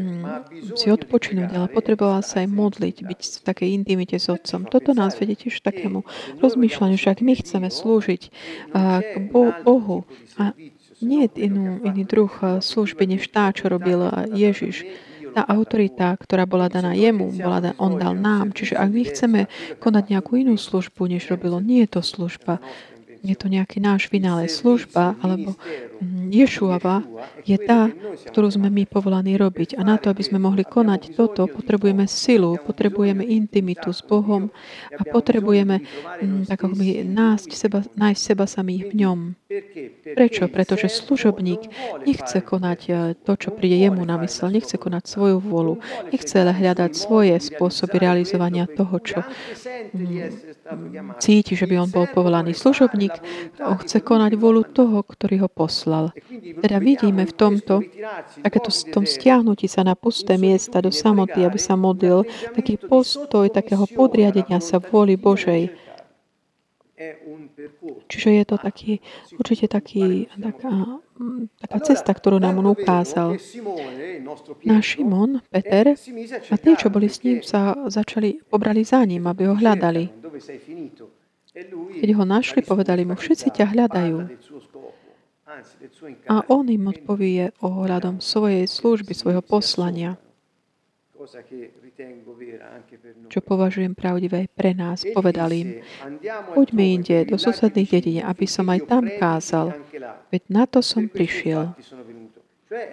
mm, 0.00 0.24
si 0.72 0.88
odpočinúť, 0.88 1.52
ale 1.52 1.68
potreboval 1.68 2.24
sa 2.24 2.40
aj 2.40 2.48
modliť, 2.48 2.96
byť 3.04 3.20
v 3.20 3.44
takej 3.44 3.68
intimite 3.76 4.16
s 4.16 4.32
Otcom. 4.32 4.64
Toto 4.64 4.96
nás 4.96 5.20
vedie 5.20 5.36
tiež 5.36 5.60
takému 5.60 6.00
rozmýšľaniu, 6.40 6.96
že 6.96 7.12
ak 7.12 7.20
my 7.20 7.36
chceme 7.36 7.68
slúžiť 7.68 8.22
k 9.04 9.14
Bohu 9.68 10.08
a 10.40 10.56
nie 11.00 11.26
je 11.26 11.50
inú, 11.50 11.80
iný 11.84 12.02
druh 12.04 12.32
eh, 12.40 12.60
služby, 12.60 13.04
než 13.16 13.28
tá, 13.28 13.50
čo 13.50 13.68
robil 13.68 14.00
Ježiš. 14.32 14.84
Tá 15.30 15.46
autorita, 15.46 16.18
ktorá 16.18 16.42
bola 16.42 16.66
daná 16.66 16.90
jemu, 16.90 17.30
bola 17.38 17.62
da, 17.62 17.70
on 17.78 17.94
dal 18.02 18.18
nám. 18.18 18.50
Čiže 18.50 18.74
ak 18.74 18.88
my 18.90 19.02
chceme 19.06 19.40
konať 19.78 20.10
nejakú 20.10 20.34
inú 20.34 20.58
službu, 20.58 21.06
než 21.06 21.30
robilo, 21.30 21.62
nie 21.62 21.86
je 21.86 21.94
to 21.94 22.02
služba 22.02 22.58
je 23.20 23.36
to 23.36 23.46
nejaký 23.52 23.78
náš 23.80 24.08
vynález, 24.08 24.52
služba, 24.52 25.16
alebo 25.20 25.56
mm, 26.00 26.32
Ješuava 26.32 27.04
je 27.44 27.56
tá, 27.60 27.92
ktorú 28.32 28.48
sme 28.48 28.72
my 28.72 28.88
povolaní 28.88 29.36
robiť. 29.36 29.76
A 29.76 29.84
na 29.84 30.00
to, 30.00 30.08
aby 30.08 30.24
sme 30.24 30.40
mohli 30.40 30.64
konať 30.64 31.16
toto, 31.16 31.44
potrebujeme 31.44 32.08
silu, 32.08 32.56
potrebujeme 32.60 33.24
intimitu 33.24 33.92
s 33.92 34.00
Bohom 34.00 34.48
a 34.96 35.02
potrebujeme 35.04 35.84
mm, 35.84 36.48
tak 36.48 36.64
ako 36.64 36.76
nájsť 37.04 37.50
seba, 37.52 37.80
nájsť 37.96 38.20
seba 38.20 38.44
samých 38.48 38.82
v 38.88 38.94
ňom. 39.04 39.18
Prečo? 40.14 40.46
Pretože 40.46 40.86
služobník 40.86 41.60
nechce 42.06 42.38
konať 42.40 42.80
e, 42.86 42.92
to, 43.18 43.32
čo 43.34 43.50
príde 43.50 43.76
jemu 43.76 44.06
na 44.06 44.16
mysel, 44.22 44.54
nechce 44.54 44.78
konať 44.78 45.02
svoju 45.10 45.42
vôľu, 45.42 45.82
nechce 46.14 46.38
ale 46.38 46.54
hľadať 46.54 46.90
svoje 46.94 47.34
spôsoby 47.36 47.98
realizovania 47.98 48.70
toho, 48.70 48.96
čo 49.02 49.18
mm, 49.90 51.18
cíti, 51.18 51.58
že 51.58 51.66
by 51.66 51.82
on 51.82 51.90
bol 51.90 52.06
povolaný. 52.06 52.54
Služobník 52.54 53.09
on 53.60 53.76
chce 53.80 53.98
konať 54.00 54.32
vôľu 54.38 54.62
toho, 54.70 55.02
ktorý 55.02 55.46
ho 55.46 55.48
poslal. 55.50 56.14
Teda 56.60 56.78
vidíme 56.78 57.26
v 57.26 57.34
tomto, 57.34 57.82
takéto 58.42 58.70
v 58.70 58.92
tom 58.92 59.04
stiahnutí 59.04 59.66
sa 59.66 59.82
na 59.82 59.98
pusté 59.98 60.38
miesta 60.38 60.78
do 60.78 60.94
samoty, 60.94 61.42
aby 61.42 61.58
sa 61.58 61.74
modlil, 61.74 62.24
taký 62.54 62.78
postoj 62.78 63.50
takého 63.50 63.84
podriadenia 63.90 64.62
sa 64.62 64.78
vôli 64.78 65.18
Božej 65.18 65.90
Čiže 68.12 68.30
je 68.30 68.44
to 68.44 68.56
taký, 68.60 69.00
určite 69.40 69.72
taký, 69.72 70.28
taká, 70.36 71.00
taká 71.56 71.78
cesta, 71.80 72.12
ktorú 72.12 72.36
nám 72.36 72.60
on 72.60 72.76
ukázal. 72.76 73.40
Náš 74.68 74.84
Šimon, 74.84 75.40
Peter 75.48 75.96
a 76.52 76.54
tí, 76.60 76.70
čo 76.76 76.92
boli 76.92 77.08
s 77.08 77.24
ním, 77.24 77.40
sa 77.40 77.72
začali, 77.88 78.44
pobrali 78.44 78.84
za 78.84 79.00
ním, 79.08 79.24
aby 79.24 79.48
ho 79.48 79.56
hľadali. 79.56 80.12
Keď 81.50 82.10
ho 82.14 82.24
našli, 82.24 82.60
povedali 82.62 83.02
mu, 83.02 83.18
všetci 83.18 83.48
ťa 83.50 83.64
hľadajú. 83.74 84.18
A 86.30 86.46
on 86.46 86.70
im 86.70 86.84
odpovie 86.86 87.50
ohľadom 87.58 88.22
svojej 88.22 88.70
služby, 88.70 89.12
svojho 89.12 89.42
poslania 89.42 90.14
čo 93.28 93.40
považujem 93.44 93.92
pravdivé 93.92 94.48
pre 94.48 94.72
nás. 94.72 95.04
Povedal 95.12 95.52
im, 95.52 95.68
poďme 96.56 96.84
inde 96.96 97.28
do 97.28 97.36
susedných 97.36 97.90
dedín, 97.92 98.24
aby 98.24 98.48
som 98.48 98.64
aj 98.72 98.80
tam 98.88 99.04
kázal. 99.04 99.76
Veď 100.32 100.42
na 100.48 100.64
to 100.64 100.80
som 100.80 101.06
prišiel. 101.12 101.76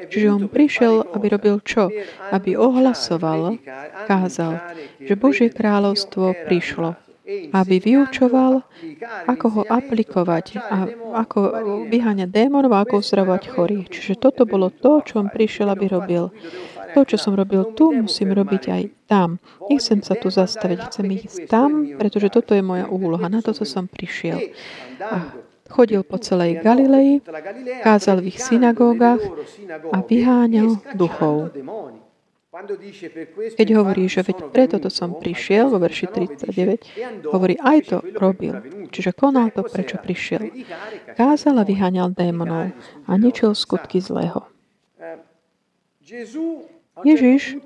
Čiže 0.09 0.27
on 0.33 0.49
prišiel, 0.49 1.05
aby 1.13 1.25
robil 1.37 1.61
čo? 1.61 1.87
Aby 2.33 2.57
ohlasoval, 2.57 3.61
kázal, 4.09 4.75
že 4.99 5.13
Božie 5.13 5.53
kráľovstvo 5.53 6.33
prišlo 6.49 7.06
aby 7.51 7.75
vyučoval, 7.83 8.63
ako 9.27 9.45
ho 9.51 9.61
aplikovať 9.67 10.45
a 10.63 10.87
ako 11.19 11.39
vyháňať 11.91 12.29
démonov 12.31 12.71
a 12.71 12.87
ako 12.87 13.03
uzdravovať 13.03 13.43
chorých. 13.51 13.87
Čiže 13.91 14.13
toto 14.19 14.47
bolo 14.47 14.71
to, 14.71 15.03
čo 15.03 15.19
on 15.19 15.27
prišiel, 15.27 15.67
aby 15.67 15.91
robil. 15.91 16.31
To, 16.95 17.03
čo 17.03 17.19
som 17.19 17.35
robil 17.35 17.75
tu, 17.75 17.91
musím 17.91 18.31
robiť 18.31 18.63
aj 18.71 18.83
tam. 19.11 19.43
Nechcem 19.67 19.99
sa 19.99 20.15
tu 20.15 20.31
zastaviť, 20.31 20.79
chcem 20.87 21.05
ísť 21.19 21.51
tam, 21.51 21.99
pretože 21.99 22.31
toto 22.31 22.55
je 22.55 22.63
moja 22.63 22.87
úloha. 22.87 23.27
Na 23.27 23.43
toto 23.43 23.67
som 23.67 23.91
prišiel. 23.91 24.55
A 25.03 25.35
chodil 25.67 26.01
po 26.07 26.15
celej 26.17 26.63
Galilei, 26.63 27.19
kázal 27.83 28.23
v 28.23 28.31
ich 28.31 28.39
synagógach 28.39 29.19
a 29.91 29.99
vyháňal 29.99 30.79
duchov. 30.95 31.51
Keď 33.57 33.67
hovorí, 33.77 34.09
že 34.09 34.25
veď 34.25 34.49
preto 34.49 34.81
to 34.81 34.89
som 34.89 35.13
prišiel, 35.13 35.69
vo 35.69 35.77
verši 35.77 36.05
39, 36.09 37.29
hovorí, 37.29 37.53
aj 37.61 37.79
to 37.85 37.97
robil. 38.17 38.57
Čiže 38.89 39.13
konal 39.13 39.53
to, 39.53 39.61
prečo 39.61 40.01
prišiel. 40.01 40.49
Kázal 41.13 41.61
a 41.61 41.63
vyháňal 41.67 42.17
démonov 42.17 42.73
a 43.05 43.11
ničil 43.13 43.53
skutky 43.53 44.01
zlého. 44.01 44.49
Ježiš 47.05 47.61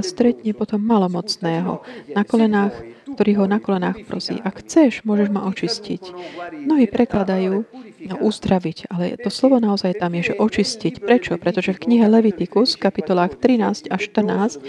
stretne 0.00 0.52
potom 0.56 0.80
malomocného 0.80 1.84
na 2.16 2.22
kolenách, 2.24 2.72
ktorý 3.14 3.32
ho 3.38 3.44
na 3.46 3.62
kolenách 3.62 4.02
prosí. 4.04 4.36
Ak 4.42 4.60
chceš, 4.66 5.06
môžeš 5.06 5.28
ma 5.30 5.46
očistiť. 5.46 6.02
Mnohí 6.52 6.90
prekladajú 6.90 7.64
no, 8.10 8.16
uzdraviť, 8.20 8.90
ale 8.90 9.16
to 9.16 9.30
slovo 9.30 9.62
naozaj 9.62 9.96
tam 9.96 10.18
je, 10.18 10.34
že 10.34 10.34
očistiť. 10.36 11.00
Prečo? 11.00 11.38
Pretože 11.38 11.72
v 11.78 11.82
knihe 11.88 12.06
Levitikus, 12.10 12.74
kapitolách 12.74 13.38
13 13.38 13.88
a 13.88 13.96
14, 13.96 14.60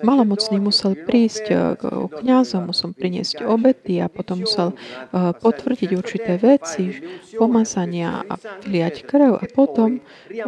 malomocný 0.00 0.58
musel 0.62 0.94
prísť 0.94 1.44
k 1.76 1.82
kniazom, 2.22 2.70
musel 2.70 2.94
priniesť 2.94 3.44
obety 3.44 4.00
a 4.00 4.06
potom 4.06 4.46
musel 4.46 4.72
potvrdiť 5.12 5.90
určité 5.98 6.38
veci, 6.38 6.96
pomazania 7.36 8.24
a 8.24 8.38
vliať 8.38 9.04
krv 9.04 9.36
a 9.36 9.44
potom 9.50 9.98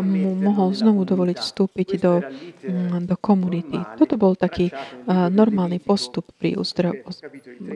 mu 0.00 0.32
mohol 0.38 0.70
znovu 0.72 1.04
dovoliť 1.04 1.38
vstúpiť 1.42 1.88
do 1.98 2.22
Mm, 2.62 3.10
do 3.10 3.16
komunity. 3.18 3.74
Toto 3.98 4.14
bol 4.14 4.38
taký 4.38 4.70
uh, 4.70 5.26
normálny 5.26 5.82
postup 5.82 6.30
pri 6.38 6.54
uzdrav... 6.54 6.91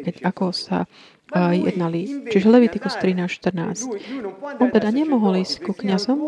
keď 0.05 0.15
ako 0.27 0.53
sa 0.53 0.85
uh, 0.85 1.55
jednali. 1.55 2.29
Čiže 2.29 2.47
Levitikus 2.51 2.99
13.14. 2.99 4.61
On 4.61 4.69
teda 4.69 4.93
nemohol 4.93 5.41
ísť 5.41 5.65
ku 5.65 5.73
kňazom, 5.73 6.19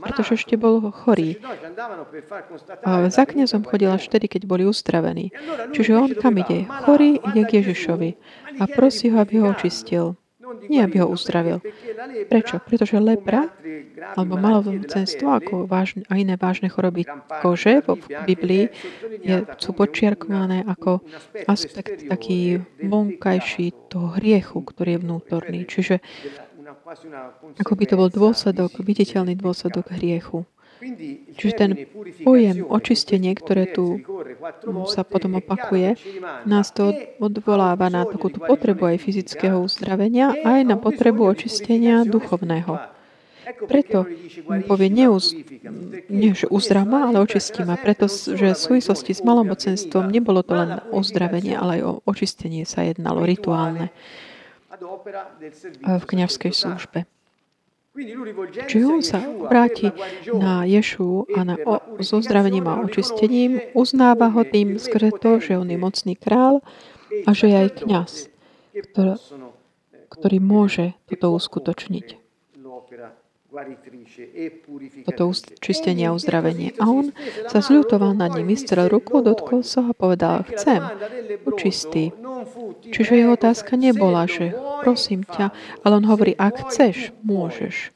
pretože 0.00 0.40
ešte 0.40 0.56
bol 0.56 0.80
chorý. 0.90 1.36
Uh, 1.38 3.06
za 3.12 3.24
kňazom 3.28 3.66
chodil 3.68 3.92
až 3.92 4.08
vtedy, 4.08 4.26
keď 4.30 4.42
boli 4.48 4.64
uzdravení. 4.64 5.34
Čiže 5.76 5.92
on 5.98 6.10
kam 6.16 6.38
ide? 6.38 6.64
Chorý 6.88 7.18
ide 7.20 7.42
k 7.44 7.60
Ježišovi 7.60 8.10
a 8.60 8.64
prosí 8.70 9.12
ho, 9.12 9.20
aby 9.20 9.42
ho 9.42 9.52
očistil. 9.52 10.16
Nie, 10.68 10.84
aby 10.84 11.02
ho 11.02 11.08
uzdravil. 11.08 11.60
Prečo? 12.28 12.60
Pretože 12.62 12.98
lepra 12.98 13.48
alebo 14.16 14.36
malovcenstvo 14.36 15.28
ako 15.28 15.54
vážne, 15.64 16.04
a 16.08 16.18
iné 16.18 16.36
vážne 16.36 16.68
choroby 16.68 17.06
kože 17.40 17.82
v 17.84 18.06
Biblii 18.28 18.64
je, 19.22 19.46
sú 19.58 19.70
počiarkované 19.72 20.64
ako 20.66 21.00
aspekt 21.48 22.08
taký 22.08 22.60
vonkajší 22.82 23.92
toho 23.92 24.14
hriechu, 24.18 24.60
ktorý 24.62 24.98
je 24.98 25.02
vnútorný. 25.02 25.60
Čiže 25.64 26.00
ako 27.58 27.72
by 27.78 27.84
to 27.88 27.94
bol 27.96 28.08
dôsledok, 28.12 28.80
viditeľný 28.80 29.36
dôsledok 29.38 29.92
hriechu. 29.96 30.44
Čiže 31.38 31.54
ten 31.54 31.70
pojem 32.26 32.66
očistenie, 32.66 33.30
ktoré 33.38 33.70
tu 33.70 34.02
sa 34.90 35.06
potom 35.06 35.38
opakuje, 35.38 35.94
nás 36.42 36.74
to 36.74 36.90
odvoláva 37.22 37.86
na 37.86 38.02
takúto 38.02 38.42
potrebu 38.42 38.90
aj 38.90 38.98
fyzického 38.98 39.62
uzdravenia, 39.62 40.34
aj 40.42 40.66
na 40.66 40.74
potrebu 40.74 41.22
očistenia 41.22 42.02
duchovného. 42.02 42.82
Preto 43.42 44.06
povie, 44.70 44.88
neuz, 44.90 45.34
nie, 46.10 46.30
že 46.34 46.46
uzdrav 46.46 46.86
ma, 46.86 47.10
ale 47.10 47.18
očistí 47.22 47.62
ma. 47.66 47.74
Preto, 47.74 48.06
že 48.10 48.54
v 48.54 48.58
súvislosti 48.58 49.14
s 49.14 49.22
malomocenstvom 49.22 50.10
nebolo 50.10 50.46
to 50.46 50.54
len 50.54 50.78
uzdravenie, 50.94 51.58
ale 51.58 51.78
aj 51.78 51.82
o 51.82 51.92
očistenie 52.06 52.62
sa 52.66 52.86
jednalo 52.86 53.22
rituálne 53.26 53.90
v 55.82 56.04
kniažskej 56.06 56.54
službe. 56.54 57.06
Čiže 58.72 58.86
on 58.88 59.04
sa 59.04 59.20
obráti 59.20 59.92
na 60.32 60.64
Ješu 60.64 61.28
a 61.36 61.44
na 61.44 61.60
o, 61.60 61.76
so 62.00 62.24
zdravením 62.24 62.64
a 62.64 62.80
očistením, 62.80 63.60
uznáva 63.76 64.32
ho 64.32 64.48
tým 64.48 64.80
skrze 64.80 65.12
to, 65.20 65.44
že 65.44 65.60
on 65.60 65.68
je 65.68 65.76
mocný 65.76 66.16
král 66.16 66.64
a 67.28 67.30
že 67.36 67.52
je 67.52 67.56
aj 67.68 67.70
kniaz, 67.84 68.12
ktorý, 68.72 69.20
ktorý 70.08 70.38
môže 70.40 70.96
toto 71.04 71.36
uskutočniť. 71.36 72.21
Toto 75.04 75.24
čistenie 75.60 76.08
a 76.08 76.16
uzdravenie. 76.16 76.72
A 76.80 76.88
on 76.88 77.12
sa 77.52 77.60
zľutoval 77.60 78.16
nad 78.16 78.32
ním, 78.32 78.48
vystrel 78.48 78.88
ruku, 78.88 79.20
dotkol 79.20 79.60
sa 79.60 79.92
a 79.92 79.96
povedal, 79.96 80.48
chcem, 80.48 80.80
buď 81.44 81.54
čistý. 81.60 82.04
Čiže 82.88 83.12
jeho 83.22 83.36
otázka 83.36 83.76
nebola, 83.76 84.24
že 84.24 84.56
prosím 84.80 85.22
ťa, 85.28 85.52
ale 85.84 85.92
on 86.00 86.04
hovorí, 86.08 86.32
ak 86.34 86.68
chceš, 86.68 87.12
môžeš. 87.20 87.92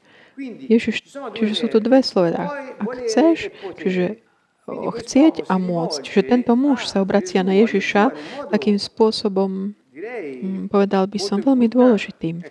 Ježiš, 0.69 1.17
čiže 1.33 1.53
sú 1.57 1.67
to 1.73 1.81
dve 1.81 2.05
slova. 2.05 2.53
Ak 2.77 2.91
chceš, 3.09 3.49
čiže 3.81 4.21
chcieť 4.67 5.47
a 5.47 5.55
môcť. 5.57 5.97
Čiže 6.03 6.21
tento 6.27 6.53
muž 6.53 6.85
sa 6.85 7.01
obracia 7.01 7.41
na 7.41 7.55
Ježiša 7.55 8.13
takým 8.51 8.77
spôsobom, 8.77 9.73
hm, 9.95 10.67
povedal 10.67 11.07
by 11.07 11.17
som, 11.17 11.39
veľmi 11.39 11.71
dôležitým. 11.71 12.43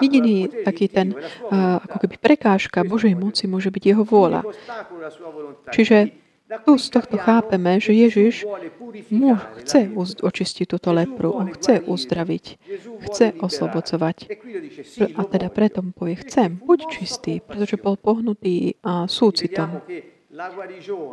Jediný 0.00 0.48
taký 0.62 0.86
ten, 0.88 1.14
ako 1.52 1.96
keby 2.04 2.14
prekážka 2.18 2.86
Božej 2.86 3.14
moci 3.18 3.50
môže 3.50 3.68
byť 3.68 3.82
jeho 3.82 4.04
vôľa. 4.06 4.46
Čiže 5.74 6.24
tu 6.68 6.76
z 6.76 6.86
tohto 6.92 7.16
chápeme, 7.16 7.80
že 7.80 7.96
Ježiš 7.96 8.44
mu 9.08 9.34
chce 9.58 9.88
očistiť 9.96 10.66
túto 10.68 10.92
lepru, 10.92 11.32
on 11.32 11.48
chce 11.50 11.82
uzdraviť, 11.88 12.44
chce 13.08 13.26
oslobocovať. 13.40 14.16
A 15.16 15.20
teda 15.24 15.48
preto 15.48 15.80
mu 15.80 15.96
povie, 15.96 16.20
chcem, 16.20 16.60
buď 16.60 16.80
čistý, 16.92 17.40
pretože 17.40 17.80
bol 17.80 17.96
pohnutý 17.96 18.76
súcitom. 19.08 19.80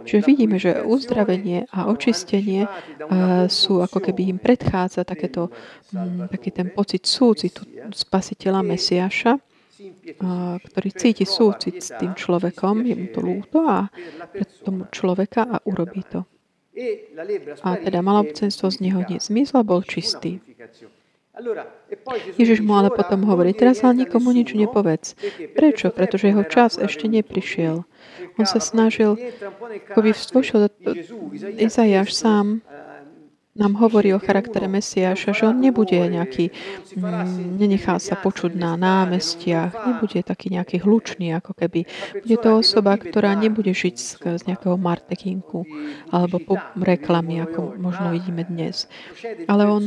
Čiže 0.02 0.22
vidíme, 0.26 0.58
že 0.58 0.82
uzdravenie 0.82 1.70
a 1.70 1.86
očistenie 1.94 2.66
sú 3.46 3.78
ako 3.78 4.02
keby 4.02 4.34
im 4.34 4.40
predchádza 4.42 5.06
takéto, 5.06 5.54
taký 6.34 6.50
ten 6.50 6.74
pocit 6.74 7.06
súcitu 7.06 7.62
spasiteľa 7.94 8.66
Mesiaša, 8.66 9.38
ktorý 10.62 10.90
cíti 10.94 11.26
súcit 11.26 11.82
s 11.82 11.94
tým 11.98 12.18
človekom, 12.18 12.86
je 12.86 12.96
mu 12.98 13.08
to 13.14 13.22
ľúto 13.22 13.66
a 13.66 13.90
pre 14.30 14.46
tomu 14.66 14.90
človeka 14.90 15.46
a 15.46 15.58
urobí 15.70 16.02
to. 16.10 16.26
A 17.62 17.78
teda 17.78 18.02
malobcenstvo 18.02 18.74
z 18.74 18.78
neho 18.90 19.06
nezmizlo, 19.06 19.62
bol 19.62 19.86
čistý. 19.86 20.42
Ježiš 22.38 22.60
mu 22.60 22.76
ale 22.76 22.92
potom 22.92 23.24
hovorí, 23.24 23.56
teraz 23.56 23.80
ale 23.88 24.04
nikomu 24.04 24.36
nič 24.36 24.52
nepovedz. 24.52 25.16
Prečo? 25.56 25.88
Pretože 25.90 26.28
jeho 26.28 26.44
čas 26.44 26.76
ešte 26.76 27.08
neprišiel. 27.08 27.88
On 28.36 28.46
sa 28.46 28.60
snažil, 28.60 29.16
ako 29.92 30.00
by 30.04 30.10
vstvočil 30.12 30.60
Izajáš 31.56 32.10
sám, 32.12 32.60
nám 33.52 33.76
hovorí 33.84 34.16
o 34.16 34.20
charaktere 34.24 34.72
Mesiáša, 34.72 35.36
že 35.36 35.44
on 35.44 35.60
nebude 35.60 36.00
nejaký, 36.00 36.56
mm, 36.96 37.60
nenechá 37.60 38.00
sa 38.00 38.16
počuť 38.16 38.56
na 38.56 38.80
námestiach, 38.80 39.76
nebude 39.92 40.24
taký 40.24 40.56
nejaký 40.56 40.80
hlučný, 40.80 41.36
ako 41.36 41.52
keby. 41.60 41.84
Bude 42.24 42.38
to 42.40 42.64
osoba, 42.64 42.96
ktorá 42.96 43.36
nebude 43.36 43.76
žiť 43.76 43.96
z, 44.00 44.42
nejakého 44.48 44.80
martekinku 44.80 45.68
alebo 46.16 46.40
po 46.40 46.56
reklamy, 46.80 47.44
ako 47.44 47.76
možno 47.76 48.16
vidíme 48.16 48.48
dnes. 48.48 48.88
Ale 49.52 49.68
on 49.68 49.84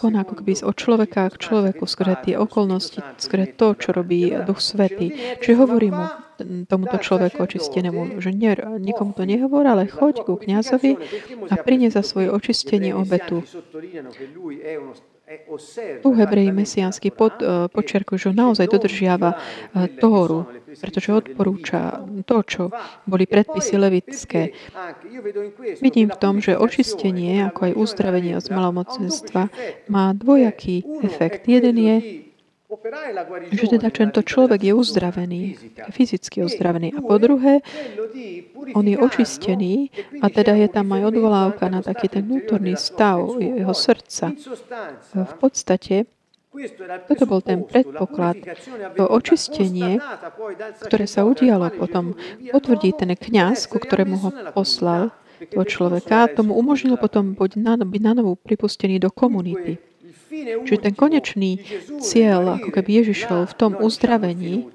koná 0.00 0.24
ako 0.24 0.40
keby 0.40 0.64
od 0.64 0.76
človeka 0.80 1.28
k 1.28 1.36
človeku, 1.36 1.84
skôr 1.84 2.16
tie 2.24 2.40
okolnosti, 2.40 3.04
skôr 3.20 3.44
to, 3.52 3.76
čo 3.76 3.92
robí 3.92 4.32
Duch 4.48 4.64
Svetý. 4.64 5.12
Čiže 5.44 5.60
hovorí 5.60 5.92
mu, 5.92 6.08
tomuto 6.66 6.96
človeku 6.98 7.38
očistenému, 7.42 8.20
že 8.20 8.30
nie, 8.32 8.52
nikomu 8.80 9.12
to 9.12 9.24
nehovor, 9.24 9.66
ale 9.66 9.86
choď 9.86 10.24
ku 10.24 10.36
kniazovi 10.36 10.96
a 11.50 11.54
prinie 11.60 11.92
za 11.92 12.02
svoje 12.02 12.30
očistenie 12.30 12.94
obetu. 12.94 13.42
Tu 16.02 16.08
hebreji 16.10 16.50
mesiánsky 16.50 17.14
pod, 17.14 17.38
uh, 17.38 17.70
počerkujú, 17.70 18.18
že 18.18 18.30
naozaj 18.34 18.66
dodržiava 18.66 19.38
uh, 19.38 19.86
Tóru, 20.02 20.50
pretože 20.74 21.14
odporúča 21.14 22.02
to, 22.26 22.42
čo 22.42 22.62
boli 23.06 23.30
predpisy 23.30 23.78
levické. 23.78 24.50
Vidím 25.78 26.10
v 26.10 26.18
tom, 26.18 26.42
že 26.42 26.58
očistenie, 26.58 27.46
ako 27.46 27.70
aj 27.70 27.72
uzdravenie 27.78 28.34
od 28.34 28.46
malomocenstva, 28.50 29.54
má 29.86 30.10
dvojaký 30.18 30.82
efekt. 31.06 31.46
Jeden 31.46 31.78
je 31.78 31.96
že 33.50 33.66
teda 33.66 33.90
tento 33.90 34.22
človek 34.22 34.60
je 34.62 34.72
uzdravený, 34.74 35.42
fyzicky 35.90 36.46
uzdravený. 36.46 36.94
A 36.94 37.00
po 37.02 37.18
druhé, 37.18 37.66
on 38.78 38.86
je 38.86 38.94
očistený 38.94 39.90
a 40.22 40.30
teda 40.30 40.54
je 40.54 40.68
tam 40.70 40.86
aj 40.94 41.10
odvolávka 41.10 41.66
na 41.66 41.82
taký 41.82 42.06
ten 42.06 42.22
vnútorný 42.22 42.78
stav 42.78 43.34
jeho 43.42 43.74
srdca. 43.74 44.30
V 45.14 45.34
podstate 45.42 46.06
toto 47.06 47.24
bol 47.30 47.42
ten 47.42 47.62
predpoklad, 47.62 48.42
to 48.98 49.04
očistenie, 49.06 50.02
ktoré 50.82 51.06
sa 51.06 51.22
udialo 51.22 51.70
potom, 51.74 52.18
potvrdí 52.50 52.94
ten 52.94 53.14
kňaz, 53.14 53.70
ku 53.70 53.78
ktorému 53.78 54.16
ho 54.18 54.30
poslal, 54.54 55.14
toho 55.40 55.64
človeka, 55.64 56.28
tomu 56.36 56.52
umožnilo 56.52 57.00
potom 57.00 57.32
byť 57.32 57.52
na, 57.56 57.80
byť 57.80 58.02
na 58.04 58.12
pripustený 58.36 59.00
do 59.00 59.08
komunity. 59.08 59.89
Čiže 60.30 60.78
ten 60.78 60.94
konečný 60.94 61.58
cieľ, 61.98 62.62
ako 62.62 62.70
keby 62.70 63.02
Ježišov 63.02 63.50
v 63.50 63.54
tom 63.58 63.74
uzdravení, 63.74 64.70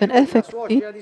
ten 0.00 0.10
efekt, 0.12 0.52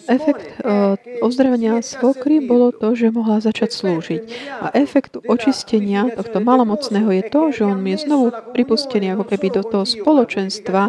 efekt 0.07 0.47
uh, 0.63 0.95
ozdravenia 1.23 1.83
svokry 1.83 2.43
bolo 2.43 2.71
to, 2.71 2.95
že 2.99 3.15
mohla 3.15 3.39
začať 3.43 3.71
slúžiť. 3.75 4.23
A 4.63 4.71
efekt 4.75 5.19
očistenia 5.19 6.11
tohto 6.15 6.39
malomocného 6.43 7.11
je 7.15 7.23
to, 7.31 7.41
že 7.51 7.63
on 7.63 7.79
je 7.83 7.99
znovu 7.99 8.31
pripustený 8.55 9.15
ako 9.15 9.25
keby 9.31 9.47
do 9.55 9.63
toho 9.63 9.87
spoločenstva, 9.87 10.83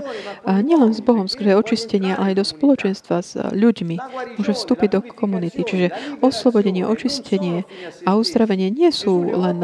a 0.46 0.52
nielen 0.62 0.94
s 0.94 1.02
Bohom, 1.02 1.26
skrze 1.30 1.58
očistenia, 1.58 2.18
ale 2.18 2.34
aj 2.34 2.42
do 2.42 2.46
spoločenstva 2.46 3.16
s 3.22 3.38
ľuďmi. 3.38 3.96
Môže 4.42 4.54
vstúpiť 4.54 4.90
do 4.90 5.02
komunity. 5.06 5.62
Čiže 5.66 6.20
oslobodenie, 6.22 6.86
očistenie 6.86 7.66
a 8.06 8.18
uzdravenie 8.18 8.70
nie 8.70 8.90
sú 8.94 9.26
len 9.34 9.58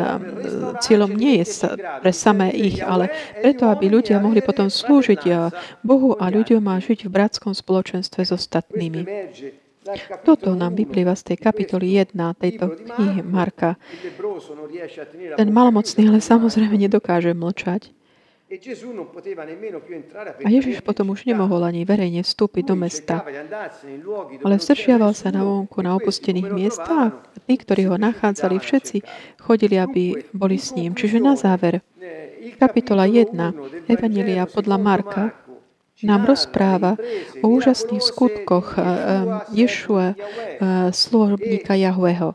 cieľom 0.81 1.13
nie 1.13 1.30
nie 1.31 1.39
je 1.47 1.71
pre 2.03 2.11
samé 2.11 2.51
ich, 2.51 2.83
ale 2.83 3.07
preto, 3.39 3.71
aby 3.71 3.87
ľudia 3.87 4.19
mohli 4.19 4.43
potom 4.43 4.67
slúžiť 4.67 5.21
eh, 5.31 5.47
Bohu 5.79 6.19
a 6.19 6.27
ľuďom 6.27 6.67
a 6.67 6.83
žiť 6.83 7.07
v 7.07 7.13
bratskom 7.13 7.55
spoločenstve 7.55 8.27
s 8.27 8.31
ostatnými. 8.35 9.07
Toto 10.21 10.53
nám 10.53 10.77
vyplýva 10.77 11.17
z 11.17 11.33
tej 11.33 11.37
kapitoly 11.41 11.97
1 11.97 12.13
tejto 12.37 12.77
knihy 12.93 13.25
Marka. 13.25 13.81
Ten 15.41 15.49
malomocný 15.49 16.05
ale 16.05 16.21
samozrejme 16.21 16.77
nedokáže 16.77 17.33
mlčať. 17.33 17.89
A 20.43 20.47
Ježiš 20.51 20.83
potom 20.83 21.15
už 21.15 21.23
nemohol 21.23 21.63
ani 21.63 21.87
verejne 21.87 22.19
vstúpiť 22.19 22.63
do 22.67 22.75
mesta, 22.75 23.23
ale 24.43 24.55
vstršiaval 24.59 25.15
sa 25.15 25.31
na 25.31 25.47
vonku 25.47 25.79
na 25.79 25.95
opustených 25.95 26.51
miestach. 26.51 27.15
tí, 27.51 27.59
ktorí 27.59 27.91
ho 27.91 27.99
nachádzali, 27.99 28.59
všetci 28.59 28.97
chodili, 29.43 29.75
aby 29.75 30.23
boli 30.31 30.55
s 30.55 30.71
ním. 30.71 30.95
Čiže 30.95 31.19
na 31.19 31.35
záver, 31.35 31.83
kapitola 32.55 33.03
1 33.03 33.35
Evangelia 33.91 34.47
podľa 34.47 34.77
Marka. 34.79 35.23
Nám 36.01 36.25
rozpráva 36.25 36.97
o 37.45 37.53
úžasných 37.53 38.01
skutkoch 38.01 38.73
Ješua, 39.53 40.17
služobníka 40.89 41.77
Jahveho. 41.77 42.33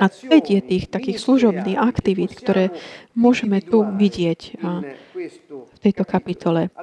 A 0.00 0.06
5 0.10 0.50
je 0.50 0.60
tých 0.60 0.84
takých 0.90 1.22
služobných 1.22 1.78
aktivít, 1.78 2.34
ktoré 2.34 2.74
môžeme 3.14 3.62
tu 3.62 3.86
vidieť 3.86 4.58
v 5.46 5.78
tejto 5.78 6.02
kapitole. 6.02 6.74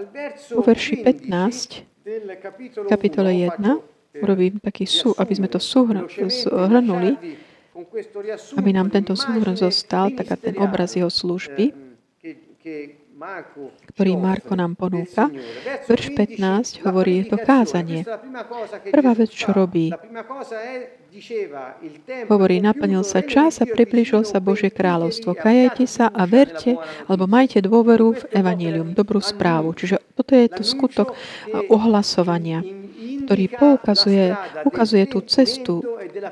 U 0.56 0.64
verši 0.64 1.04
15, 1.04 2.88
kapitole 2.88 3.32
1, 3.36 4.24
urobím 4.24 4.64
taký 4.64 4.88
sú, 4.88 5.12
aby 5.20 5.36
sme 5.36 5.52
to 5.52 5.60
zhrnuli, 5.60 7.20
aby 8.56 8.70
nám 8.72 8.88
tento 8.88 9.12
súhrn 9.14 9.60
zostal, 9.60 10.16
taká 10.16 10.40
ten 10.40 10.56
obraz 10.58 10.96
jeho 10.96 11.12
služby, 11.12 11.76
ktorý 13.94 14.14
Marko 14.14 14.54
nám 14.54 14.78
ponúka. 14.78 15.26
Verš 15.90 16.14
15 16.14 16.86
hovorí 16.86 17.26
to 17.26 17.42
kázanie. 17.42 18.06
Prvá 18.94 19.18
vec, 19.18 19.34
čo 19.34 19.50
robí, 19.54 19.90
Hovorí, 22.30 22.62
naplnil 22.62 23.02
sa 23.02 23.26
čas 23.26 23.58
a 23.58 23.66
približil 23.66 24.22
sa 24.22 24.38
Božie 24.38 24.70
kráľovstvo. 24.70 25.34
Kajajte 25.34 25.86
sa 25.90 26.14
a 26.14 26.30
verte, 26.30 26.78
alebo 27.10 27.26
majte 27.26 27.58
dôveru 27.64 28.14
v 28.14 28.24
Evangelium, 28.38 28.94
dobrú 28.94 29.18
správu. 29.18 29.74
Čiže 29.74 29.98
toto 30.14 30.38
je 30.38 30.46
to 30.52 30.62
skutok 30.62 31.18
ohlasovania, 31.74 32.62
ktorý 33.26 33.46
poukazuje, 33.50 34.36
ukazuje 34.68 35.06
tú 35.10 35.26
cestu 35.26 35.82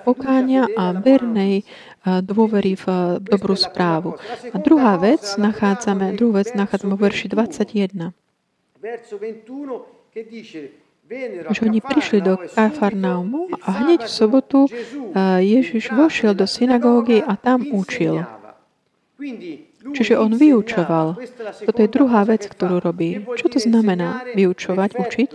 pokáňa 0.03 0.71
a 0.73 0.95
vernej 0.95 1.63
dôvery 2.05 2.77
v 2.77 2.85
dobrú 3.21 3.57
správu. 3.57 4.17
A 4.53 4.57
druhá 4.61 4.97
vec 5.01 5.37
nachádzame, 5.37 6.13
druhú 6.13 6.41
vec 6.41 6.53
nachádzame 6.53 6.93
v 6.95 7.01
verši 7.01 7.27
21 7.31 8.13
že 11.53 11.61
oni 11.61 11.79
prišli 11.85 12.21
do 12.21 12.33
Kafarnaumu 12.37 13.53
a 13.61 13.69
hneď 13.85 14.09
v 14.09 14.11
sobotu 14.11 14.59
Ježiš 15.37 15.93
vošiel 15.93 16.33
do 16.33 16.49
synagógy 16.49 17.21
a 17.21 17.37
tam 17.37 17.61
učil. 17.69 18.25
Čiže 19.85 20.17
on 20.17 20.33
vyučoval. 20.33 21.13
Toto 21.61 21.79
je 21.81 21.89
druhá 21.93 22.25
vec, 22.25 22.49
ktorú 22.49 22.81
robí. 22.81 23.21
Čo 23.37 23.53
to 23.53 23.61
znamená 23.61 24.25
vyučovať, 24.33 24.89
učiť? 24.97 25.29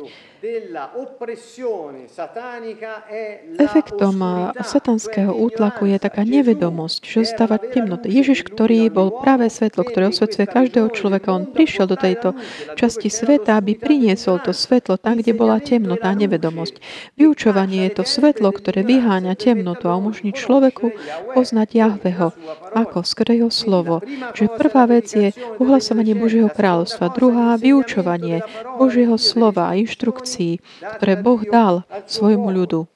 Efektom 3.60 4.16
satanského 4.64 5.36
útlaku 5.36 5.84
je 5.92 5.98
taká 6.00 6.24
nevedomosť, 6.24 7.00
že 7.04 7.28
zostáva 7.28 7.60
temnota. 7.60 8.08
Ježiš, 8.08 8.48
ktorý 8.48 8.88
bol 8.88 9.20
práve 9.20 9.52
svetlo, 9.52 9.84
ktoré 9.84 10.08
osvecuje 10.08 10.48
každého 10.48 10.88
človeka, 10.96 11.36
on 11.36 11.44
prišiel 11.44 11.84
do 11.84 12.00
tejto 12.00 12.32
časti 12.72 13.12
sveta, 13.12 13.60
aby 13.60 13.76
priniesol 13.76 14.40
to 14.40 14.56
svetlo 14.56 14.96
tam, 14.96 15.20
kde 15.20 15.36
bola 15.36 15.60
temnota 15.60 16.08
a 16.08 16.16
nevedomosť. 16.16 16.80
Vyučovanie 17.20 17.92
je 17.92 18.00
to 18.00 18.08
svetlo, 18.08 18.48
ktoré 18.48 18.80
vyháňa 18.80 19.36
temnotu 19.36 19.92
a 19.92 20.00
umožní 20.00 20.32
človeku 20.32 20.96
poznať 21.36 21.68
Jahveho 21.76 22.32
ako 22.72 23.04
skrze 23.04 23.44
jeho 23.44 23.52
slovo. 23.52 24.00
Čiže 24.32 24.56
prvá 24.56 24.88
vec 24.88 25.12
je 25.12 25.36
uhlasovanie 25.60 26.16
Božieho 26.16 26.48
kráľovstva, 26.48 27.12
druhá 27.12 27.60
vyučovanie 27.60 28.40
Božieho 28.80 29.20
slova 29.20 29.68
a 29.68 29.76
inštrukcie 29.76 30.29
inštrukcií, 30.30 30.52
ktoré 30.98 31.14
Boh 31.18 31.42
dal 31.42 31.82
svojmu 32.06 32.48
ľudu 32.54 32.86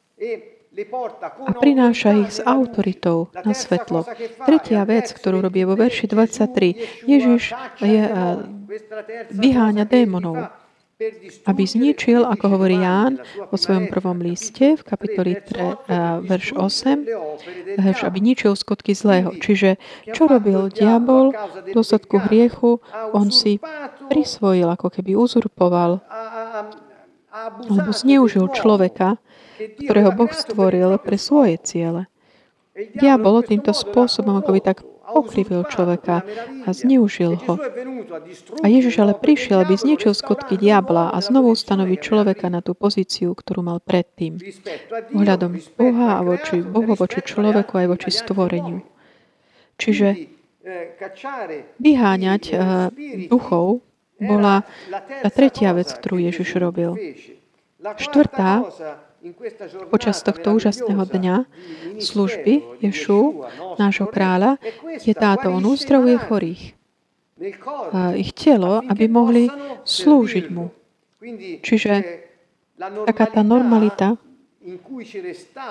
a 1.46 1.54
prináša 1.54 2.18
ich 2.18 2.30
s 2.34 2.40
autoritou 2.42 3.30
na 3.46 3.54
svetlo. 3.54 4.02
Tretia 4.42 4.82
vec, 4.82 5.06
ktorú 5.14 5.38
robí 5.38 5.62
vo 5.62 5.78
verši 5.78 6.10
23, 6.10 7.06
Ježiš 7.06 7.54
je, 7.78 8.02
vyháňa 9.30 9.86
démonov 9.86 10.50
aby 11.50 11.66
zničil, 11.66 12.22
ako 12.22 12.54
hovorí 12.54 12.78
Ján 12.78 13.18
vo 13.50 13.58
svojom 13.58 13.90
prvom 13.90 14.22
liste 14.22 14.78
v 14.78 14.82
kapitoli 14.86 15.34
3, 15.42 16.22
verš 16.22 16.54
8, 16.54 17.82
aby 17.82 18.18
ničil 18.22 18.54
skutky 18.54 18.94
zlého. 18.94 19.34
Čiže 19.34 19.74
čo 20.14 20.30
robil 20.30 20.70
diabol 20.70 21.34
v 21.34 21.74
dôsledku 21.74 22.22
hriechu? 22.30 22.78
On 23.10 23.26
si 23.34 23.58
prisvojil, 24.06 24.70
ako 24.70 24.94
keby 24.94 25.18
uzurpoval 25.18 25.98
alebo 27.34 27.90
zneužil 27.90 28.46
človeka, 28.54 29.18
ktorého 29.58 30.14
Boh 30.14 30.30
stvoril 30.30 30.94
pre 31.02 31.18
svoje 31.18 31.58
ciele. 31.58 32.06
Diabol 32.74 33.42
týmto 33.42 33.74
spôsobom 33.74 34.38
ako 34.38 34.50
by 34.54 34.60
tak 34.62 34.78
pokrivil 35.04 35.62
človeka 35.68 36.26
a 36.64 36.70
zneužil 36.70 37.38
ho. 37.46 37.54
A 38.62 38.66
Ježiš 38.66 38.98
ale 38.98 39.14
prišiel, 39.14 39.62
aby 39.62 39.78
zničil 39.78 40.16
skutky 40.16 40.58
diabla 40.58 41.12
a 41.14 41.18
znovu 41.22 41.54
ustanoviť 41.54 41.98
človeka 42.00 42.50
na 42.50 42.64
tú 42.64 42.74
pozíciu, 42.74 43.36
ktorú 43.36 43.62
mal 43.62 43.78
predtým. 43.78 44.40
Ohľadom 45.14 45.60
Boha 45.78 46.18
a 46.18 46.20
voči 46.24 46.64
Bohu, 46.64 46.98
voči 46.98 47.20
človeku 47.20 47.78
aj 47.78 47.86
voči 47.90 48.10
stvoreniu. 48.10 48.82
Čiže 49.78 50.30
vyháňať 51.78 52.42
uh, 52.54 52.88
duchov 53.28 53.84
bola 54.24 54.64
tá 55.22 55.28
tretia 55.28 55.76
vec, 55.76 55.92
ktorú 55.92 56.18
Ježiš 56.18 56.56
robil. 56.56 56.96
Štvrtá, 57.84 58.64
počas 59.92 60.20
tohto 60.24 60.56
úžasného 60.56 61.04
dňa 61.04 61.36
služby 62.00 62.80
Ješu, 62.80 63.44
nášho 63.76 64.08
kráľa, 64.08 64.56
je 65.04 65.12
táto. 65.12 65.52
On 65.52 65.64
uzdravuje 65.64 66.16
chorých. 66.16 66.72
Ich 68.16 68.32
telo, 68.32 68.80
aby 68.88 69.04
mohli 69.08 69.52
slúžiť 69.84 70.46
mu. 70.48 70.72
Čiže 71.60 72.24
taká 72.80 73.26
tá 73.28 73.40
normalita, 73.44 74.16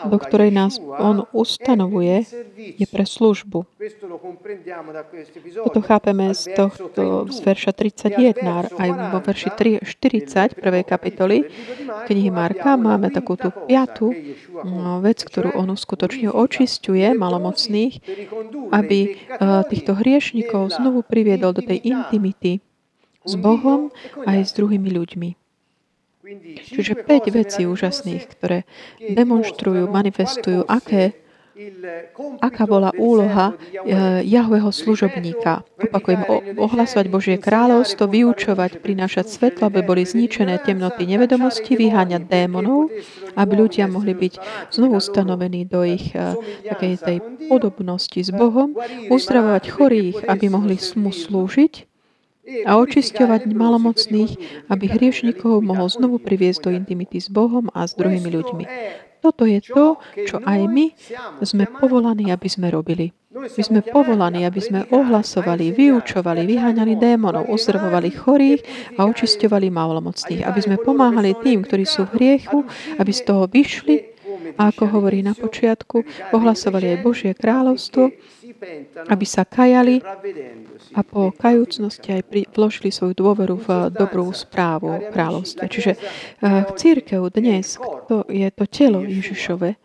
do 0.05 0.17
ktorej 0.21 0.53
nás 0.53 0.77
On 0.77 1.25
ustanovuje, 1.33 2.29
je 2.77 2.85
pre 2.85 3.05
službu. 3.09 3.65
Toto 5.65 5.81
chápeme 5.81 6.29
z, 6.37 6.53
tohto, 6.53 7.25
z 7.25 7.37
verša 7.41 7.71
31, 7.73 8.77
aj 8.77 8.89
vo 9.09 9.19
verši 9.19 9.49
40, 9.81 10.61
prvej 10.61 10.83
kapitoly 10.85 11.37
knihy 12.05 12.29
Marka, 12.29 12.77
máme 12.77 13.09
takú 13.09 13.33
tú 13.33 13.49
piatú 13.65 14.13
vec, 15.01 15.25
ktorú 15.25 15.57
on 15.57 15.73
skutočne 15.73 16.29
očisťuje 16.29 17.17
malomocných, 17.17 17.93
aby 18.71 18.99
e, 19.03 19.09
týchto 19.67 19.97
hriešnikov 19.97 20.71
znovu 20.71 21.01
priviedol 21.03 21.51
do 21.51 21.65
tej 21.65 21.81
intimity 21.83 22.61
s 23.23 23.33
Bohom 23.39 23.89
aj 24.23 24.37
s 24.47 24.51
druhými 24.55 24.89
ľuďmi. 24.93 25.42
Čiže 26.63 27.03
5 27.03 27.35
vecí 27.35 27.67
úžasných, 27.67 28.23
ktoré 28.31 28.63
demonstrujú, 28.99 29.91
manifestujú, 29.91 30.63
aké 30.71 31.23
aká 32.41 32.65
bola 32.65 32.89
úloha 32.97 33.53
eh, 33.53 34.25
Jahveho 34.25 34.73
služobníka. 34.73 35.61
Opakujem, 35.77 36.25
ohlasovať 36.57 37.05
Božie 37.13 37.37
kráľovstvo, 37.37 38.09
vyučovať, 38.09 38.81
prinášať 38.81 39.29
svetlo, 39.29 39.69
aby 39.69 39.85
boli 39.85 40.01
zničené 40.01 40.57
temnoty 40.65 41.05
nevedomosti, 41.05 41.77
vyháňať 41.77 42.25
démonov, 42.25 42.89
aby 43.37 43.53
ľudia 43.53 43.85
mohli 43.85 44.17
byť 44.17 44.33
znovu 44.73 44.97
stanovení 44.97 45.69
do 45.69 45.85
ich 45.85 46.09
eh, 46.17 46.33
takej 46.73 46.93
tej 46.97 47.17
podobnosti 47.45 48.17
s 48.17 48.33
Bohom, 48.33 48.73
uzdravovať 49.13 49.63
chorých, 49.69 50.17
aby 50.25 50.49
mohli 50.49 50.81
mu 50.97 51.13
slúžiť, 51.13 51.92
a 52.43 52.75
očisťovať 52.75 53.47
malomocných, 53.55 54.31
aby 54.67 54.85
hriešnikov 54.91 55.63
mohol 55.63 55.87
znovu 55.87 56.19
priviesť 56.19 56.67
do 56.67 56.69
intimity 56.75 57.23
s 57.23 57.31
Bohom 57.31 57.71
a 57.71 57.87
s 57.87 57.95
druhými 57.95 58.29
ľuďmi. 58.29 58.65
Toto 59.23 59.47
je 59.47 59.63
to, 59.63 59.95
čo 60.27 60.43
aj 60.43 60.67
my 60.67 60.91
sme 61.47 61.63
povolaní, 61.79 62.27
aby 62.35 62.51
sme 62.51 62.67
robili. 62.67 63.15
My 63.33 63.63
sme 63.65 63.79
povolaní, 63.81 64.43
aby 64.45 64.61
sme 64.61 64.85
ohlasovali, 64.91 65.73
vyučovali, 65.73 66.43
vyháňali 66.43 66.99
démonov, 66.99 67.49
uzdravovali 67.49 68.13
chorých 68.13 68.61
a 68.99 69.07
očisťovali 69.07 69.73
malomocných, 69.73 70.43
aby 70.43 70.59
sme 70.59 70.75
pomáhali 70.77 71.33
tým, 71.39 71.63
ktorí 71.65 71.87
sú 71.87 72.05
v 72.11 72.13
hriechu, 72.19 72.67
aby 72.99 73.11
z 73.15 73.21
toho 73.25 73.47
vyšli 73.49 74.12
a 74.57 74.69
ako 74.69 74.83
hovorí 74.99 75.25
na 75.25 75.33
počiatku, 75.33 76.03
ohlasovali 76.33 76.97
aj 76.97 77.03
Božie 77.03 77.31
kráľovstvo, 77.33 78.13
aby 79.09 79.25
sa 79.27 79.43
kajali 79.43 79.99
a 80.95 81.01
po 81.03 81.33
kajúcnosti 81.35 82.15
aj 82.15 82.21
vložili 82.55 82.89
svoju 82.93 83.13
dôveru 83.17 83.55
v 83.59 83.67
dobrú 83.91 84.31
správu 84.31 85.11
kráľovstva. 85.11 85.67
Čiže 85.67 85.91
uh, 85.97 86.69
církev 86.77 87.27
dnes 87.33 87.75
to 88.07 88.23
je 88.29 88.47
to 88.53 88.65
telo 88.69 89.03
Ježišove, 89.03 89.75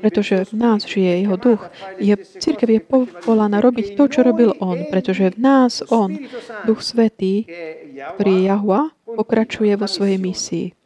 pretože 0.00 0.44
v 0.50 0.54
nás 0.54 0.84
žije 0.84 1.24
jeho 1.24 1.36
duch. 1.40 1.62
Je, 1.96 2.14
církev 2.16 2.68
je 2.68 2.80
povolaná 2.84 3.64
robiť 3.64 3.96
to, 3.96 4.04
čo 4.10 4.20
robil 4.26 4.52
on, 4.60 4.84
pretože 4.92 5.32
v 5.34 5.38
nás 5.40 5.80
on, 5.88 6.20
Duch 6.68 6.84
Svetý, 6.84 7.48
je 8.18 8.44
Jahua, 8.44 8.92
pokračuje 9.04 9.72
vo 9.78 9.88
svojej 9.88 10.20
misii. 10.20 10.77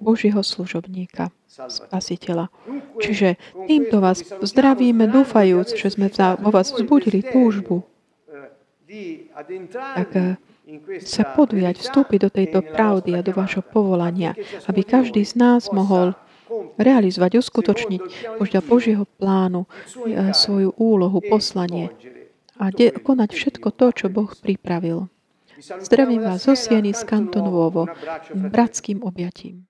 Božieho 0.00 0.42
služobníka, 0.42 1.30
spasiteľa. 1.48 2.50
Čiže 2.98 3.36
týmto 3.66 4.02
vás 4.02 4.22
zdravíme, 4.22 5.06
dúfajúc, 5.10 5.76
že 5.76 5.94
sme 5.94 6.10
vo 6.40 6.50
vás 6.50 6.74
vzbudili 6.74 7.22
túžbu 7.22 7.86
tak 9.72 10.10
eh, 10.16 10.36
sa 11.02 11.24
podujať, 11.34 11.74
vstúpiť 11.80 12.18
do 12.20 12.30
tejto 12.30 12.58
pravdy 12.62 13.18
a 13.18 13.24
do 13.24 13.32
vášho 13.34 13.64
povolania, 13.64 14.36
aby 14.68 14.80
každý 14.84 15.24
z 15.24 15.34
nás 15.36 15.72
mohol 15.74 16.14
realizovať, 16.78 17.40
uskutočniť 17.40 18.02
podľa 18.38 18.60
Božieho 18.62 19.04
plánu 19.18 19.66
eh, 20.04 20.30
svoju 20.30 20.76
úlohu, 20.78 21.18
poslanie 21.24 21.90
a 22.54 22.70
de- 22.70 22.94
konať 22.94 23.30
všetko 23.34 23.68
to, 23.74 23.86
čo 23.90 24.06
Boh 24.06 24.30
pripravil. 24.30 25.10
Zdravím 25.80 26.22
vás 26.22 26.42
zo 26.42 26.56
Sieny 26.56 26.94
z 26.94 27.04
Kantonovo 27.04 27.86
bratským 28.34 29.02
objatím. 29.02 29.64